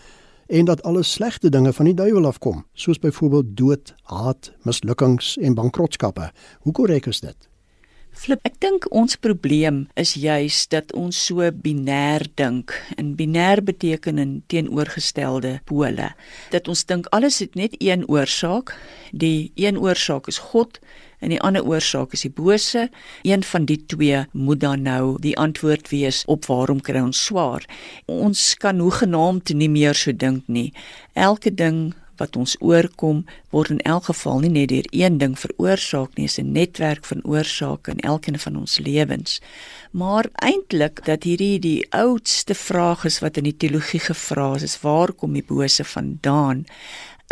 en 0.49 0.65
dat 0.65 0.81
alle 0.81 1.03
slegte 1.05 1.53
dinge 1.53 1.73
van 1.73 1.93
die 1.93 1.99
duiwel 2.01 2.25
afkom, 2.25 2.65
soos 2.73 2.97
byvoorbeeld 2.97 3.53
dood, 3.53 3.93
haat, 4.09 4.49
mislukkings 4.65 5.35
en 5.37 5.53
bankrotskappe. 5.53 6.31
Hoe 6.65 6.73
korrek 6.73 7.05
is 7.05 7.21
dit? 7.21 7.37
Flip, 8.15 8.39
ek 8.47 8.61
dink 8.63 8.85
ons 8.95 9.17
probleem 9.19 9.81
is 9.99 10.13
juis 10.15 10.61
dat 10.71 10.93
ons 10.95 11.17
so 11.27 11.43
binêr 11.51 12.23
dink. 12.39 12.71
En 12.95 13.11
binêr 13.19 13.59
beteken 13.67 14.21
in 14.23 14.37
teenoorgestelde 14.47 15.57
pole. 15.67 16.07
Dat 16.53 16.69
ons 16.71 16.85
dink 16.87 17.09
alles 17.11 17.41
het 17.43 17.57
net 17.59 17.75
een 17.83 18.05
oorsaak. 18.07 18.71
Die 19.11 19.51
een 19.59 19.75
oorsaak 19.77 20.31
is 20.31 20.39
God 20.39 20.79
en 21.19 21.33
die 21.35 21.41
ander 21.43 21.67
oorsaak 21.67 22.15
is 22.15 22.23
die 22.23 22.31
bose. 22.31 22.87
Een 23.27 23.43
van 23.43 23.67
die 23.67 23.81
twee 23.83 24.23
moet 24.31 24.63
dan 24.63 24.87
nou 24.87 25.17
die 25.19 25.35
antwoord 25.35 25.91
wees 25.91 26.23
op 26.31 26.47
waarom 26.47 26.79
kry 26.79 27.03
ons 27.03 27.19
swaar. 27.27 27.67
Ons 28.07 28.53
kan 28.63 28.79
hoegenaamd 28.79 29.51
nie 29.59 29.69
meer 29.69 29.95
so 29.95 30.15
dink 30.15 30.47
nie. 30.47 30.71
Elke 31.13 31.51
ding 31.51 31.91
wat 32.17 32.35
ons 32.35 32.55
oorkom 32.59 33.25
word 33.49 33.69
in 33.69 33.81
elk 33.81 34.09
geval 34.09 34.39
nie 34.39 34.49
net 34.49 34.69
deur 34.69 34.87
een 34.91 35.17
ding 35.17 35.35
veroorsaak 35.39 36.15
nie, 36.17 36.25
is 36.25 36.39
'n 36.39 36.51
netwerk 36.51 37.05
van 37.05 37.23
oorsake 37.23 37.91
in 37.91 37.99
elkeen 37.99 38.39
van 38.39 38.55
ons 38.55 38.79
lewens. 38.79 39.41
Maar 39.91 40.25
eintlik 40.33 41.05
dat 41.05 41.23
hierdie 41.23 41.59
die 41.59 41.87
oudste 41.89 42.55
vraag 42.55 43.05
is 43.05 43.19
wat 43.19 43.37
in 43.37 43.43
die 43.43 43.57
teologie 43.57 43.99
gevra 43.99 44.55
is, 44.55 44.63
is 44.63 44.81
waar 44.81 45.11
kom 45.11 45.33
die 45.33 45.45
bose 45.47 45.83
vandaan? 45.83 46.65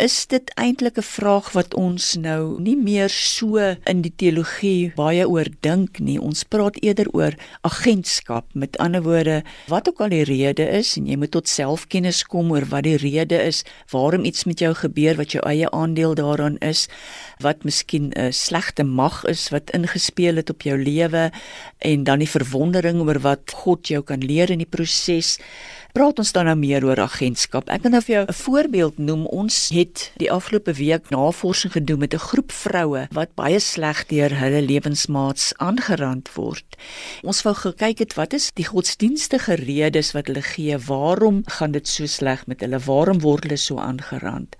Is 0.02 0.26
dit 0.26 0.50
eintlik 0.58 0.98
'n 0.98 1.06
vraag 1.06 1.52
wat 1.52 1.74
ons 1.74 2.16
nou 2.16 2.60
nie 2.60 2.76
meer 2.76 3.08
so 3.08 3.58
in 3.86 4.02
die 4.02 4.12
teologie 4.16 4.92
baie 4.96 5.28
oor 5.28 5.46
dink 5.60 5.98
nie. 6.00 6.18
Ons 6.18 6.42
praat 6.42 6.82
eerder 6.82 7.06
oor 7.12 7.34
agentskap. 7.62 8.44
Met 8.54 8.76
ander 8.78 9.02
woorde, 9.02 9.42
wat 9.68 9.88
ook 9.88 10.00
al 10.00 10.08
die 10.08 10.24
rede 10.24 10.68
is 10.68 10.96
en 10.96 11.06
jy 11.06 11.16
moet 11.16 11.30
tot 11.30 11.48
selfkennis 11.48 12.24
kom 12.24 12.50
oor 12.50 12.64
wat 12.64 12.82
die 12.82 12.96
rede 12.96 13.42
is, 13.42 13.64
waarom 13.90 14.24
iets 14.24 14.44
met 14.44 14.58
jou 14.58 14.74
gebeur 14.74 15.14
wat 15.16 15.32
jou 15.32 15.46
eie 15.46 15.70
aandeel 15.70 16.14
daaraan 16.14 16.58
is, 16.58 16.88
wat 17.38 17.64
miskien 17.64 18.12
'n 18.16 18.32
slegte 18.32 18.82
mag 18.82 19.24
is 19.24 19.48
wat 19.48 19.70
ingespeel 19.70 20.36
het 20.36 20.50
op 20.50 20.62
jou 20.62 20.76
lewe 20.78 21.30
en 21.78 22.04
dan 22.04 22.18
die 22.18 22.28
verwondering 22.28 23.00
oor 23.00 23.20
wat 23.20 23.50
God 23.50 23.86
jou 23.88 24.02
kan 24.02 24.20
leer 24.20 24.50
in 24.50 24.58
die 24.58 24.70
proses 24.76 25.38
praat 25.94 26.18
ons 26.18 26.32
dan 26.34 26.48
nou 26.48 26.56
meer 26.58 26.82
oor 26.82 26.98
agentskap. 27.04 27.68
Ek 27.70 27.84
kan 27.84 27.92
nou 27.94 28.00
vir 28.02 28.14
jou 28.14 28.24
'n 28.26 28.34
voorbeeld 28.34 28.98
noem. 28.98 29.26
Ons 29.26 29.70
het 29.70 30.10
die 30.18 30.30
afgelope 30.30 30.72
week 30.74 31.10
navorsing 31.10 31.72
gedoen 31.72 31.98
met 31.98 32.14
'n 32.14 32.18
groep 32.18 32.50
vroue 32.52 33.06
wat 33.12 33.34
baie 33.34 33.60
sleg 33.60 34.06
deur 34.06 34.34
hulle 34.34 34.62
lewensmaats 34.62 35.54
aangerand 35.58 36.34
word. 36.34 36.64
Ons 37.22 37.42
wou 37.42 37.54
gekyk 37.54 37.98
het 37.98 38.14
wat 38.14 38.32
is 38.32 38.50
die 38.54 38.66
godsdienstige 38.66 39.54
redes 39.54 40.12
wat 40.12 40.26
hulle 40.26 40.42
gee. 40.42 40.78
Waarom 40.78 41.42
gaan 41.46 41.70
dit 41.70 41.88
so 41.88 42.06
sleg 42.06 42.46
met 42.46 42.60
hulle? 42.60 42.78
Waarom 42.78 43.20
word 43.20 43.42
hulle 43.44 43.56
so 43.56 43.78
aangerand? 43.78 44.56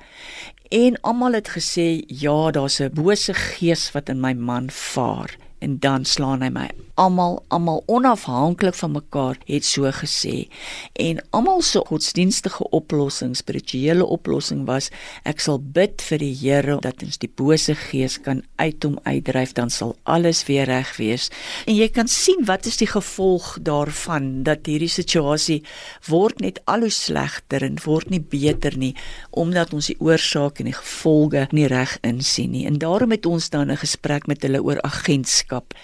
En 0.71 1.01
almal 1.01 1.33
het 1.33 1.49
gesê 1.49 2.03
ja, 2.07 2.51
daar's 2.51 2.81
'n 2.81 2.95
bose 2.95 3.35
gees 3.35 3.93
wat 3.93 4.09
in 4.09 4.21
my 4.21 4.35
man 4.35 4.71
vaar 4.71 5.44
en 5.65 5.79
dan 5.81 6.05
slaan 6.05 6.45
hy 6.45 6.51
my. 6.53 6.69
Almal, 7.01 7.41
almal 7.51 7.83
onafhanklik 7.91 8.77
van 8.79 8.93
mekaar 8.95 9.39
het 9.49 9.67
so 9.67 9.91
gesê. 9.91 10.47
En 10.93 11.19
almal 11.35 11.63
se 11.67 11.81
godsdienstige 11.89 12.69
oplossing, 12.77 13.33
spirituele 13.37 14.05
oplossing 14.07 14.63
was 14.69 14.91
ek 15.27 15.43
sal 15.43 15.59
bid 15.59 16.05
vir 16.05 16.23
die 16.23 16.33
Here 16.45 16.77
dat 16.85 17.03
ons 17.03 17.19
die 17.23 17.31
bose 17.31 17.75
gees 17.89 18.19
kan 18.23 18.43
uit 18.61 18.85
hom 18.85 18.99
uitdryf, 19.09 19.55
dan 19.57 19.73
sal 19.73 19.97
alles 20.05 20.45
weer 20.47 20.69
reg 20.71 20.93
wees. 21.01 21.31
En 21.67 21.75
jy 21.75 21.89
kan 21.95 22.11
sien 22.11 22.45
wat 22.47 22.69
is 22.71 22.79
die 22.79 22.91
gevolg 22.91 23.57
daarvan 23.67 24.45
dat 24.47 24.69
hierdie 24.71 24.93
situasie 24.93 25.63
word 26.11 26.45
net 26.45 26.61
al 26.71 26.87
hoe 26.87 26.93
slegter 26.95 27.65
en 27.67 27.81
word 27.85 28.13
nie 28.13 28.21
beter 28.21 28.77
nie 28.79 28.95
omdat 29.35 29.73
ons 29.75 29.89
die 29.91 29.99
oorsake 30.03 30.63
en 30.63 30.71
die 30.71 30.77
gevolge 30.77 31.47
nie 31.57 31.67
reg 31.71 31.97
insien 32.07 32.53
nie. 32.55 32.65
En 32.69 32.79
daarom 32.79 33.15
het 33.15 33.27
ons 33.27 33.51
dan 33.51 33.71
'n 33.71 33.83
gesprek 33.83 34.27
met 34.27 34.43
hulle 34.43 34.63
oor 34.63 34.81
agentskap 34.83 35.54
wetenskap. 35.55 35.75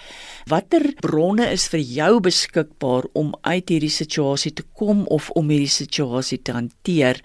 Watter 0.49 0.93
bronne 1.01 1.45
is 1.53 1.67
vir 1.69 1.81
jou 1.85 2.19
beskikbaar 2.23 3.05
om 3.13 3.33
uit 3.45 3.69
hierdie 3.69 3.91
situasie 3.93 4.51
te 4.57 4.63
kom 4.77 5.03
of 5.13 5.29
om 5.37 5.49
hierdie 5.53 5.69
situasie 5.69 6.39
te 6.41 6.55
hanteer 6.55 7.19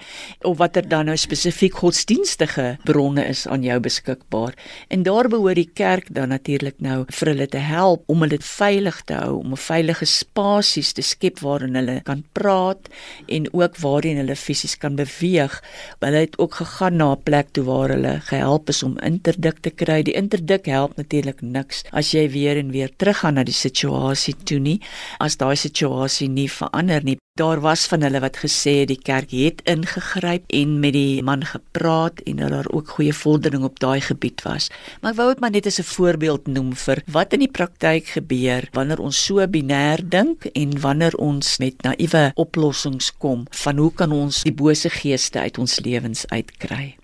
of 0.45 0.59
watter 0.61 0.85
dan 0.85 1.09
nou 1.09 1.17
spesifiek 1.17 1.79
godsdienstige 1.81 2.77
bronne 2.85 3.25
is 3.25 3.47
aan 3.49 3.65
jou 3.65 3.79
beskikbaar? 3.81 4.57
En 4.93 5.03
daar 5.07 5.29
behoort 5.33 5.57
die 5.57 5.71
kerk 5.73 6.11
dan 6.15 6.29
natuurlik 6.35 6.81
nou 6.85 7.05
vir 7.09 7.33
hulle 7.33 7.47
te 7.49 7.63
help 7.63 8.05
om 8.13 8.25
hulle 8.25 8.41
veilig 8.43 9.01
te 9.09 9.17
hou, 9.17 9.39
om 9.41 9.53
'n 9.53 9.57
veilige 9.57 10.07
spasies 10.07 10.93
te 10.93 11.03
skep 11.03 11.41
waarin 11.41 11.75
hulle 11.75 12.01
kan 12.05 12.25
praat 12.33 12.89
en 13.29 13.49
ook 13.53 13.77
waarin 13.81 14.17
hulle 14.17 14.37
fisies 14.37 14.77
kan 14.77 14.97
beweeg. 14.97 15.63
Hulle 16.01 16.21
het 16.27 16.39
ook 16.39 16.55
gegaan 16.55 16.97
na 16.97 17.13
'n 17.13 17.23
plek 17.23 17.49
toe 17.53 17.65
waar 17.65 17.89
hulle 17.89 18.21
gehelp 18.21 18.69
is 18.69 18.83
om 18.83 18.99
interdik 18.99 19.59
te 19.61 19.71
kry. 19.71 20.03
Die 20.03 20.15
interdik 20.15 20.67
help 20.67 20.97
natuurlik 20.97 21.41
niks 21.41 21.85
as 21.93 22.11
jy 22.11 22.29
weer 22.31 22.57
en 22.57 22.71
weer 22.71 22.91
teruggaan 23.07 23.39
na 23.39 23.45
die 23.47 23.55
situasie 23.55 24.35
toe 24.49 24.59
nie 24.59 24.81
as 25.23 25.39
daai 25.39 25.55
situasie 25.55 26.27
nie 26.27 26.49
verander 26.51 27.05
nie. 27.07 27.15
Daar 27.39 27.61
was 27.61 27.85
van 27.87 28.03
hulle 28.03 28.19
wat 28.25 28.39
gesê 28.41 28.81
het 28.81 28.89
die 28.91 28.99
kerk 28.99 29.31
het 29.37 29.61
ingegryp 29.69 30.49
en 30.57 30.79
met 30.83 30.97
die 30.97 31.23
man 31.23 31.45
gepraat 31.47 32.23
en 32.27 32.41
dat 32.41 32.51
daar 32.51 32.71
ook 32.73 32.97
goeie 32.97 33.15
vordering 33.15 33.63
op 33.69 33.79
daai 33.79 34.01
gebied 34.01 34.43
was. 34.43 34.71
Maar 35.03 35.13
ek 35.13 35.19
wou 35.21 35.29
dit 35.31 35.43
maar 35.45 35.55
net 35.55 35.69
as 35.71 35.79
'n 35.79 35.87
voorbeeld 35.87 36.49
noem 36.49 36.73
vir 36.75 37.03
wat 37.07 37.33
in 37.33 37.45
die 37.45 37.53
praktyk 37.59 38.07
gebeur 38.17 38.67
wanneer 38.73 38.99
ons 38.99 39.25
so 39.25 39.47
binêr 39.47 40.03
dink 40.03 40.49
en 40.55 40.81
wanneer 40.81 41.15
ons 41.15 41.59
met 41.59 41.77
naïewe 41.83 42.33
oplossings 42.35 43.13
kom 43.19 43.47
van 43.51 43.79
hoe 43.79 43.93
kan 43.93 44.13
ons 44.13 44.43
die 44.43 44.55
bose 44.55 44.91
geeste 44.91 45.39
uit 45.39 45.59
ons 45.59 45.81
lewens 45.81 46.27
uitkry. 46.27 46.97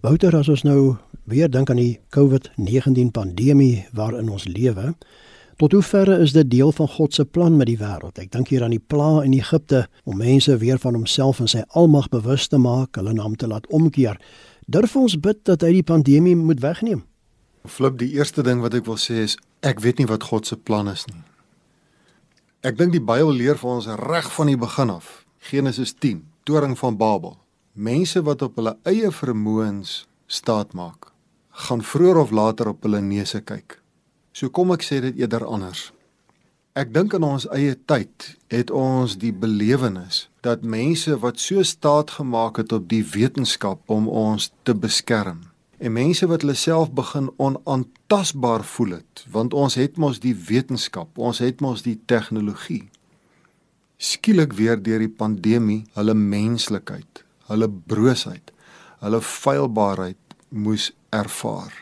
Wouter, 0.00 0.36
as 0.36 0.48
ons 0.48 0.62
nou 0.62 0.96
weer 1.24 1.50
dink 1.50 1.70
aan 1.70 1.76
die 1.76 2.00
COVID-19 2.10 3.10
pandemie 3.12 3.86
waarin 3.92 4.30
ons 4.30 4.44
lewe, 4.44 4.94
tot 5.58 5.74
hoe 5.74 5.82
ver 5.82 6.08
is 6.20 6.32
dit 6.32 6.50
deel 6.50 6.72
van 6.72 6.88
God 6.88 7.14
se 7.14 7.24
plan 7.24 7.56
met 7.56 7.66
die 7.66 7.78
wêreld? 7.78 8.18
Ek 8.18 8.30
dink 8.32 8.48
hier 8.52 8.62
aan 8.64 8.74
die 8.74 8.82
pla 8.82 9.24
in 9.26 9.34
Egipte 9.34 9.86
om 10.04 10.20
mense 10.22 10.56
weer 10.62 10.78
van 10.78 10.94
homself 10.94 11.42
en 11.42 11.50
sy 11.50 11.64
almag 11.78 12.08
bewus 12.14 12.46
te 12.48 12.60
maak, 12.62 12.96
hulle 12.96 13.12
naam 13.12 13.34
te 13.36 13.50
laat 13.50 13.66
omkeer. 13.74 14.20
Durf 14.70 14.96
ons 14.96 15.18
bid 15.20 15.42
dat 15.48 15.66
hy 15.66 15.72
die 15.80 15.86
pandemie 15.86 16.36
moet 16.38 16.62
wegneem? 16.62 17.02
Flip, 17.66 17.98
die 17.98 18.12
eerste 18.16 18.42
ding 18.46 18.62
wat 18.62 18.78
ek 18.78 18.86
wil 18.86 19.00
sê 19.00 19.24
is 19.26 19.36
ek 19.66 19.82
weet 19.82 19.98
nie 19.98 20.08
wat 20.08 20.30
God 20.30 20.46
se 20.46 20.56
plan 20.56 20.88
is 20.88 21.04
nie. 21.10 21.24
Ek 22.62 22.78
dink 22.78 22.94
die 22.94 23.02
Bybel 23.02 23.34
leer 23.34 23.58
vir 23.58 23.74
ons 23.74 23.90
reg 24.06 24.30
van 24.34 24.50
die 24.50 24.58
begin 24.58 24.94
af. 24.94 25.26
Genesis 25.50 25.92
10, 25.94 26.24
toring 26.46 26.78
van 26.78 26.96
Babel 26.98 27.36
mense 27.78 28.22
wat 28.26 28.42
op 28.42 28.56
hulle 28.58 28.74
eie 28.90 29.10
vermoëns 29.14 30.02
staat 30.26 30.74
maak, 30.74 31.12
gaan 31.66 31.82
vroeër 31.82 32.18
of 32.24 32.32
later 32.34 32.72
op 32.72 32.82
hulle 32.82 33.00
neuse 33.00 33.40
kyk. 33.40 33.78
So 34.38 34.52
kom 34.54 34.70
ek 34.70 34.84
sê 34.86 35.00
dit 35.02 35.16
eerder 35.18 35.42
anders. 35.42 35.88
Ek 36.78 36.92
dink 36.94 37.16
in 37.16 37.24
ons 37.26 37.48
eie 37.50 37.74
tyd 37.90 38.36
het 38.54 38.70
ons 38.70 39.16
die 39.18 39.32
belewenis 39.34 40.28
dat 40.46 40.62
mense 40.62 41.16
wat 41.24 41.42
so 41.42 41.64
staat 41.66 42.12
gemaak 42.20 42.60
het 42.62 42.74
op 42.76 42.86
die 42.92 43.02
wetenskap 43.02 43.82
om 43.90 44.06
ons 44.06 44.52
te 44.62 44.76
beskerm 44.78 45.48
en 45.82 45.96
mense 45.96 46.26
wat 46.30 46.46
hulle 46.46 46.54
self 46.54 46.92
begin 46.94 47.32
onaantastbaar 47.42 48.62
voel 48.76 49.00
het 49.00 49.24
want 49.34 49.58
ons 49.58 49.74
het 49.80 49.98
mos 49.98 50.22
die 50.22 50.36
wetenskap, 50.38 51.18
ons 51.18 51.42
het 51.42 51.58
mos 51.64 51.82
die 51.82 51.98
tegnologie. 52.06 52.84
Skielik 53.98 54.54
weer 54.54 54.78
deur 54.78 55.02
die 55.02 55.10
pandemie 55.10 55.82
hulle 55.98 56.14
menslikheid 56.14 57.24
hulle 57.48 57.66
broosheid, 57.90 58.52
hulle 59.02 59.18
feilbaarheid 59.24 60.36
moes 60.52 60.92
ervaar. 61.16 61.72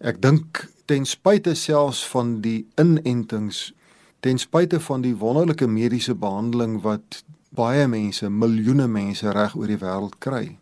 Ek 0.00 0.18
dink 0.24 0.66
ten 0.86 1.06
spyte 1.06 1.54
selfs 1.54 2.04
van 2.08 2.40
die 2.40 2.66
inentings, 2.80 3.72
ten 4.20 4.38
spyte 4.38 4.80
van 4.80 5.02
die 5.02 5.16
wonderlike 5.18 5.66
mediese 5.66 6.14
behandeling 6.14 6.80
wat 6.82 7.22
baie 7.56 7.86
mense, 7.88 8.28
miljoene 8.30 8.86
mense 8.86 9.30
reg 9.32 9.56
oor 9.56 9.70
die 9.70 9.80
wêreld 9.80 10.18
kry. 10.22 10.58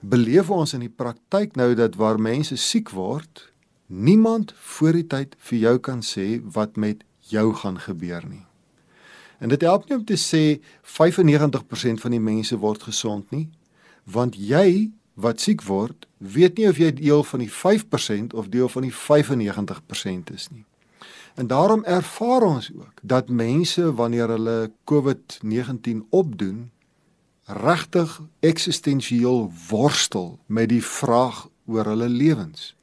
Beleef 0.00 0.50
ons 0.50 0.74
in 0.76 0.84
die 0.84 0.92
praktyk 0.92 1.56
nou 1.58 1.72
dat 1.78 1.96
waar 1.98 2.20
mense 2.20 2.56
siek 2.56 2.92
word, 2.94 3.48
niemand 3.88 4.52
voor 4.76 4.98
die 5.00 5.06
tyd 5.08 5.34
vir 5.48 5.58
jou 5.58 5.76
kan 5.78 6.04
sê 6.04 6.38
wat 6.54 6.76
met 6.76 7.02
jou 7.32 7.50
gaan 7.62 7.80
gebeur 7.80 8.24
nie. 8.28 8.44
En 9.38 9.48
dit 9.48 9.62
help 9.62 9.88
nie 9.88 9.96
om 9.96 10.04
te 10.04 10.18
sê 10.18 10.58
95% 10.82 12.02
van 12.02 12.14
die 12.14 12.22
mense 12.22 12.58
word 12.58 12.84
gesond 12.88 13.30
nie, 13.34 13.48
want 14.04 14.36
jy 14.36 14.90
wat 15.18 15.40
siek 15.42 15.64
word, 15.66 16.06
weet 16.18 16.58
nie 16.58 16.68
of 16.70 16.78
jy 16.78 16.92
deel 16.94 17.24
van 17.26 17.42
die 17.42 17.50
5% 17.50 18.34
of 18.38 18.50
deel 18.54 18.68
van 18.70 18.86
die 18.86 18.94
95% 18.94 20.30
is 20.34 20.48
nie. 20.54 20.64
En 21.38 21.46
daarom 21.46 21.84
ervaar 21.84 22.42
ons 22.42 22.70
ook 22.74 23.02
dat 23.02 23.28
mense 23.28 23.94
wanneer 23.94 24.28
hulle 24.28 24.70
COVID-19 24.90 26.06
opdoen, 26.10 26.70
regtig 27.44 28.20
eksistensieel 28.40 29.52
worstel 29.68 30.38
met 30.46 30.68
die 30.68 30.82
vraag 30.84 31.46
oor 31.66 31.84
hulle 31.84 32.08
lewens. 32.08 32.74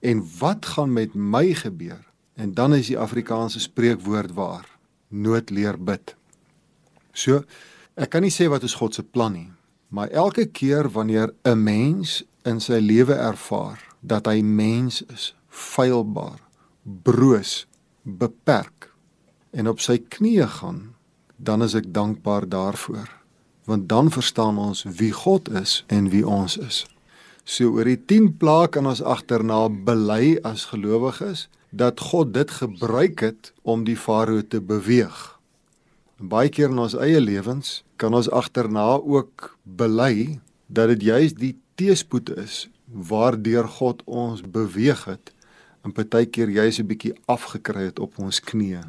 En 0.00 0.24
wat 0.38 0.66
gaan 0.66 0.92
met 0.92 1.14
my 1.14 1.54
gebeur? 1.54 2.04
En 2.34 2.54
dan 2.54 2.74
is 2.74 2.86
die 2.86 2.98
Afrikaanse 2.98 3.60
spreekwoord 3.60 4.32
waar: 4.32 4.68
nood 5.08 5.50
leer 5.50 5.78
bid. 5.84 6.16
So, 7.12 7.44
ek 7.94 8.10
kan 8.12 8.24
nie 8.24 8.34
sê 8.34 8.48
wat 8.52 8.66
is 8.66 8.76
God 8.76 8.94
se 8.94 9.02
plan 9.02 9.32
nie, 9.32 9.48
maar 9.88 10.08
elke 10.08 10.46
keer 10.46 10.90
wanneer 10.90 11.34
'n 11.42 11.62
mens 11.62 12.24
in 12.42 12.60
sy 12.60 12.78
lewe 12.78 13.14
ervaar 13.14 13.82
dat 14.00 14.26
hy 14.26 14.40
mens 14.42 15.02
is, 15.02 15.34
feilbaar, 15.48 16.40
broos, 16.82 17.66
beperk 18.02 18.92
en 19.50 19.68
op 19.68 19.80
sy 19.80 19.98
knieë 19.98 20.46
gaan, 20.46 20.94
dan 21.36 21.62
is 21.62 21.74
ek 21.74 21.92
dankbaar 21.94 22.48
daarvoor, 22.48 23.08
want 23.64 23.88
dan 23.88 24.10
verstaan 24.10 24.58
ons 24.58 24.82
wie 24.82 25.12
God 25.12 25.48
is 25.48 25.84
en 25.86 26.08
wie 26.08 26.26
ons 26.26 26.56
is. 26.56 26.86
So 27.44 27.70
oor 27.70 27.84
die 27.84 28.04
10 28.04 28.36
plaae 28.36 28.68
kan 28.68 28.86
ons 28.86 29.02
agterna 29.02 29.68
bely 29.68 30.38
as 30.42 30.64
gelowiges 30.64 31.48
dat 31.70 32.00
God 32.00 32.34
dit 32.34 32.50
gebruik 32.50 33.20
het 33.20 33.52
om 33.62 33.84
die 33.84 33.96
farao 33.96 34.42
te 34.42 34.60
beweeg. 34.60 35.35
En 36.20 36.28
baie 36.32 36.48
keer 36.48 36.72
in 36.72 36.78
ons 36.80 36.96
eie 36.96 37.20
lewens 37.20 37.82
kan 38.00 38.14
ons 38.16 38.30
agterna 38.30 38.86
ook 38.96 39.58
bely 39.62 40.40
dat 40.66 40.88
dit 40.94 41.02
juis 41.12 41.34
die 41.36 41.56
teespoed 41.76 42.32
is 42.40 42.66
waardeur 42.86 43.68
God 43.68 44.02
ons 44.06 44.40
beweeg 44.40 45.04
het 45.04 45.32
en 45.84 45.92
partykeer 45.92 46.50
juis 46.50 46.78
'n 46.80 46.86
bietjie 46.86 47.14
afgekry 47.26 47.84
het 47.90 47.98
op 47.98 48.18
ons 48.18 48.40
knieë. 48.40 48.82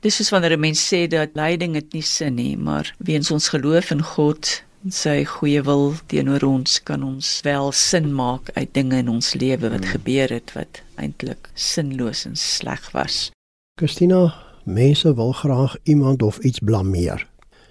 Dis 0.00 0.20
is 0.20 0.30
wanneer 0.30 0.56
'n 0.56 0.60
mens 0.60 0.94
sê 0.94 1.08
dat 1.08 1.34
lyding 1.34 1.72
dit 1.72 1.92
nie 1.92 2.02
sin 2.02 2.34
nie, 2.34 2.56
maar 2.56 2.94
weens 2.98 3.30
ons 3.30 3.48
geloof 3.48 3.90
in 3.90 4.02
God 4.02 4.62
sy 4.88 5.24
goeie 5.24 5.62
wil 5.62 5.94
teenoor 6.06 6.42
ons 6.42 6.82
kan 6.82 7.02
ons 7.02 7.40
wel 7.42 7.72
sin 7.72 8.14
maak 8.14 8.50
uit 8.54 8.74
dinge 8.74 8.96
in 8.96 9.08
ons 9.08 9.34
lewe 9.34 9.68
wat 9.70 9.84
hmm. 9.84 9.92
gebeur 9.92 10.28
het 10.28 10.52
wat 10.54 10.82
eintlik 10.94 11.50
sinloos 11.54 12.26
en 12.26 12.36
sleg 12.36 12.90
was. 12.92 13.30
Christina, 13.80 14.47
mense 14.64 15.14
wil 15.14 15.32
graag 15.32 15.76
iemand 15.82 16.22
of 16.22 16.38
iets 16.38 16.58
blameer. 16.58 17.26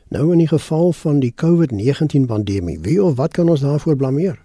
Nou 0.10 0.32
in 0.32 0.38
die 0.38 0.48
geval 0.48 0.94
van 0.94 1.20
die 1.20 1.34
COVID-19 1.36 2.28
pandemie, 2.28 2.80
wie 2.80 3.04
of 3.04 3.16
wat 3.16 3.34
kan 3.34 3.50
ons 3.50 3.62
daarvoor 3.62 3.96
blameer? 3.96 4.40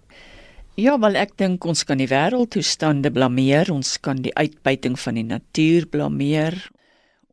Ja, 0.75 0.99
wel 0.99 1.19
ek 1.21 1.37
dink 1.37 1.65
ons 1.69 1.85
kan 1.85 2.01
die 2.01 2.09
wêreldtoestande 2.09 3.13
blameer, 3.13 3.69
ons 3.73 3.99
kan 4.01 4.23
die 4.25 4.33
uitbuiting 4.35 4.97
van 4.99 5.19
die 5.21 5.27
natuur 5.29 5.87
blameer, 5.87 6.57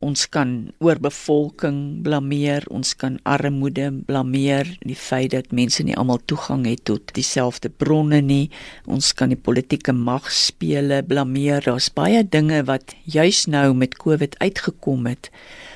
ons 0.00 0.22
kan 0.32 0.52
oorbevolking 0.80 2.00
blameer, 2.04 2.64
ons 2.72 2.94
kan 2.96 3.18
armoede 3.28 3.90
blameer, 4.08 4.68
die 4.80 4.96
feit 4.96 5.34
dat 5.34 5.52
mense 5.52 5.84
nie 5.84 5.96
almal 6.00 6.22
toegang 6.30 6.64
het 6.64 6.86
tot 6.88 7.12
dieselfde 7.16 7.68
bronne 7.68 8.22
nie. 8.24 8.48
Ons 8.88 9.12
kan 9.16 9.28
die 9.28 9.36
politieke 9.36 9.92
magspele 9.92 11.02
blameer. 11.04 11.60
Daar's 11.68 11.90
baie 11.92 12.22
dinge 12.24 12.62
wat 12.70 12.96
juis 13.04 13.44
nou 13.52 13.74
met 13.76 13.98
COVID 14.00 14.38
uitgekom 14.40 15.04
het. 15.10 15.28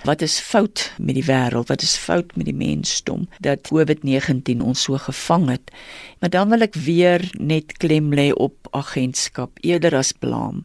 Wat 0.08 0.24
is 0.24 0.38
fout 0.40 0.88
met 0.96 1.20
die 1.20 1.26
wêreld? 1.28 1.68
Wat 1.68 1.84
is 1.84 1.96
fout 2.00 2.32
met 2.36 2.48
die 2.48 2.56
mensdom 2.56 3.28
dat 3.44 3.68
COVID-19 3.68 4.64
ons 4.64 4.88
so 4.88 4.96
gevang 4.96 5.50
het? 5.52 5.72
Maar 6.24 6.32
dan 6.32 6.52
wil 6.52 6.64
ek 6.64 6.80
weer 6.80 7.28
net 7.36 7.76
klem 7.76 8.12
lê 8.16 8.30
op 8.32 8.72
agentskap 8.72 9.60
eerder 9.60 10.00
as 10.00 10.16
blame 10.16 10.64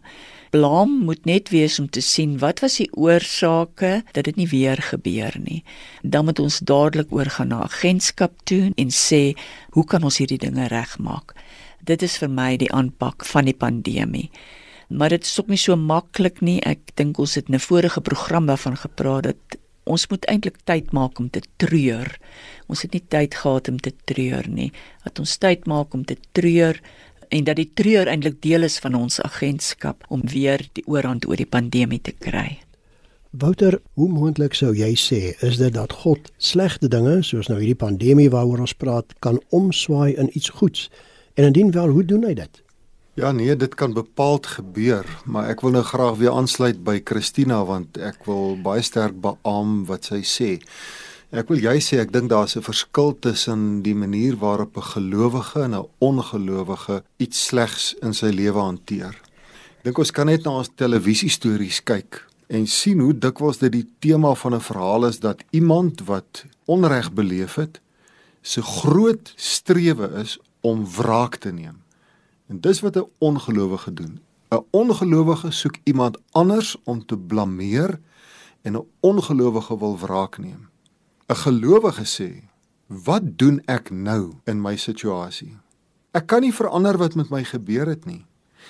blame 0.49 1.03
moet 1.05 1.25
net 1.25 1.49
wees 1.49 1.79
om 1.79 1.89
te 1.89 2.01
sien 2.01 2.38
wat 2.41 2.62
was 2.63 2.77
die 2.81 2.89
oorsake 2.97 4.03
dat 4.12 4.25
dit 4.29 4.35
nie 4.35 4.47
weer 4.51 4.81
gebeur 4.81 5.35
nie. 5.41 5.63
Dan 6.01 6.25
moet 6.25 6.39
ons 6.39 6.59
dadelik 6.59 7.12
oorgaan 7.13 7.51
na 7.53 7.63
agentskap 7.67 8.33
toe 8.43 8.71
en 8.75 8.93
sê, 8.93 9.35
hoe 9.75 9.85
kan 9.85 10.03
ons 10.03 10.17
hierdie 10.21 10.41
dinge 10.41 10.67
regmaak? 10.67 11.35
Dit 11.85 12.03
is 12.03 12.17
vir 12.21 12.29
my 12.29 12.55
die 12.57 12.71
aanpak 12.73 13.25
van 13.25 13.45
die 13.45 13.55
pandemie. 13.57 14.29
Maar 14.89 15.13
dit 15.13 15.23
is 15.23 15.39
ook 15.39 15.47
nie 15.53 15.62
so 15.62 15.75
maklik 15.77 16.41
nie. 16.41 16.59
Ek 16.65 16.95
dink 16.97 17.19
ons 17.21 17.35
het 17.35 17.49
in 17.49 17.55
'n 17.55 17.59
vorige 17.59 18.01
program 18.01 18.45
daarvan 18.45 18.77
gepraat 18.77 19.23
dat 19.23 19.59
ons 19.83 20.07
moet 20.07 20.25
eintlik 20.25 20.57
tyd 20.69 20.91
maak 20.91 21.19
om 21.19 21.29
te 21.29 21.41
treur. 21.57 22.17
Ons 22.67 22.81
het 22.85 22.93
nie 22.93 23.03
tyd 23.07 23.35
gehad 23.35 23.69
om 23.71 23.79
te 23.79 23.93
treur 24.05 24.49
nie. 24.49 24.71
Dat 25.03 25.19
ons 25.19 25.38
tyd 25.38 25.65
maak 25.65 25.93
om 25.93 26.05
te 26.05 26.17
treur 26.31 26.81
en 27.29 27.43
dat 27.45 27.59
die 27.59 27.69
treur 27.73 28.09
eintlik 28.09 28.41
deel 28.41 28.65
is 28.65 28.79
van 28.81 28.95
ons 28.97 29.21
agentskap 29.21 30.05
om 30.09 30.25
weer 30.33 30.65
die 30.73 30.85
oorhand 30.87 31.27
oor 31.29 31.37
die 31.37 31.49
pandemie 31.49 32.01
te 32.01 32.13
kry. 32.17 32.59
Wouter, 33.29 33.77
hoe 33.93 34.09
moontlik 34.09 34.55
sou 34.57 34.71
jy 34.73 34.95
sê 34.97 35.19
is 35.45 35.59
dit 35.61 35.73
dat 35.73 35.93
God 36.01 36.31
slegte 36.41 36.89
dinge 36.89 37.19
soos 37.23 37.49
nou 37.51 37.59
hierdie 37.59 37.77
pandemie 37.77 38.31
waaroor 38.33 38.63
ons 38.65 38.73
praat 38.73 39.13
kan 39.21 39.37
omswaai 39.53 40.15
in 40.17 40.31
iets 40.33 40.49
goeds? 40.49 40.87
En 41.37 41.45
indien 41.45 41.69
wel, 41.71 41.93
hoe 41.93 42.05
doen 42.05 42.25
hy 42.25 42.33
dit? 42.33 42.63
Ja 43.19 43.31
nee, 43.31 43.55
dit 43.55 43.75
kan 43.75 43.93
bepaald 43.93 44.47
gebeur, 44.47 45.05
maar 45.25 45.49
ek 45.51 45.61
wil 45.61 45.75
nou 45.75 45.83
graag 45.83 46.17
weer 46.17 46.33
aansluit 46.33 46.81
by 46.87 47.01
Christina 47.05 47.61
want 47.67 47.99
ek 48.01 48.25
wil 48.25 48.55
baie 48.63 48.81
sterk 48.81 49.17
beamoen 49.21 49.85
wat 49.89 50.09
sy 50.09 50.23
sê. 50.23 50.51
Ek 51.29 51.45
wil 51.45 51.59
jy 51.61 51.75
sê 51.77 51.99
ek 52.01 52.09
dink 52.09 52.31
daar's 52.31 52.57
'n 52.57 52.65
verskil 52.65 53.13
tussen 53.21 53.83
die 53.85 53.93
manier 53.93 54.33
waarop 54.35 54.77
'n 54.77 54.81
gelowige 54.81 55.61
en 55.61 55.75
'n 55.75 55.87
ongelowige 55.99 57.03
iets 57.17 57.45
slegs 57.45 57.93
in 58.01 58.13
sy 58.13 58.31
lewe 58.33 58.57
hanteer. 58.57 59.13
Ek 59.77 59.83
dink 59.83 59.97
ons 59.99 60.11
kan 60.11 60.25
net 60.25 60.43
na 60.43 60.57
ons 60.57 60.69
televisiestories 60.75 61.83
kyk 61.83 62.25
en 62.47 62.65
sien 62.65 62.99
hoe 62.99 63.13
dikwels 63.13 63.59
dit 63.59 63.71
die 63.71 63.87
tema 63.99 64.33
van 64.33 64.55
'n 64.55 64.59
verhaal 64.59 65.05
is 65.05 65.19
dat 65.19 65.43
iemand 65.51 66.01
wat 66.05 66.45
onreg 66.65 67.13
beleef 67.13 67.55
het, 67.55 67.79
se 68.41 68.61
groot 68.61 69.33
strewe 69.35 70.09
is 70.23 70.39
om 70.61 70.85
wraak 70.85 71.35
te 71.35 71.51
neem. 71.51 71.77
En 72.49 72.59
dis 72.59 72.79
wat 72.81 72.97
'n 72.97 73.05
ongelowige 73.19 73.93
doen. 73.93 74.19
'n 74.51 74.65
Ongelowige 74.71 75.51
soek 75.51 75.77
iemand 75.83 76.17
anders 76.31 76.75
om 76.83 77.05
te 77.05 77.17
blameer 77.17 77.99
en 78.63 78.73
'n 78.73 78.87
ongelowige 78.99 79.77
wil 79.77 79.97
wraak 79.99 80.37
neem. 80.37 80.69
'n 81.29 81.35
gelowige 81.35 82.05
sê, 82.05 82.43
"Wat 82.87 83.37
doen 83.37 83.61
ek 83.65 83.91
nou 83.91 84.33
in 84.45 84.61
my 84.61 84.75
situasie? 84.75 85.57
Ek 86.11 86.27
kan 86.27 86.41
nie 86.41 86.53
verander 86.53 86.97
wat 86.97 87.15
met 87.15 87.29
my 87.29 87.43
gebeur 87.43 87.85
het 87.85 88.05
nie. 88.05 88.25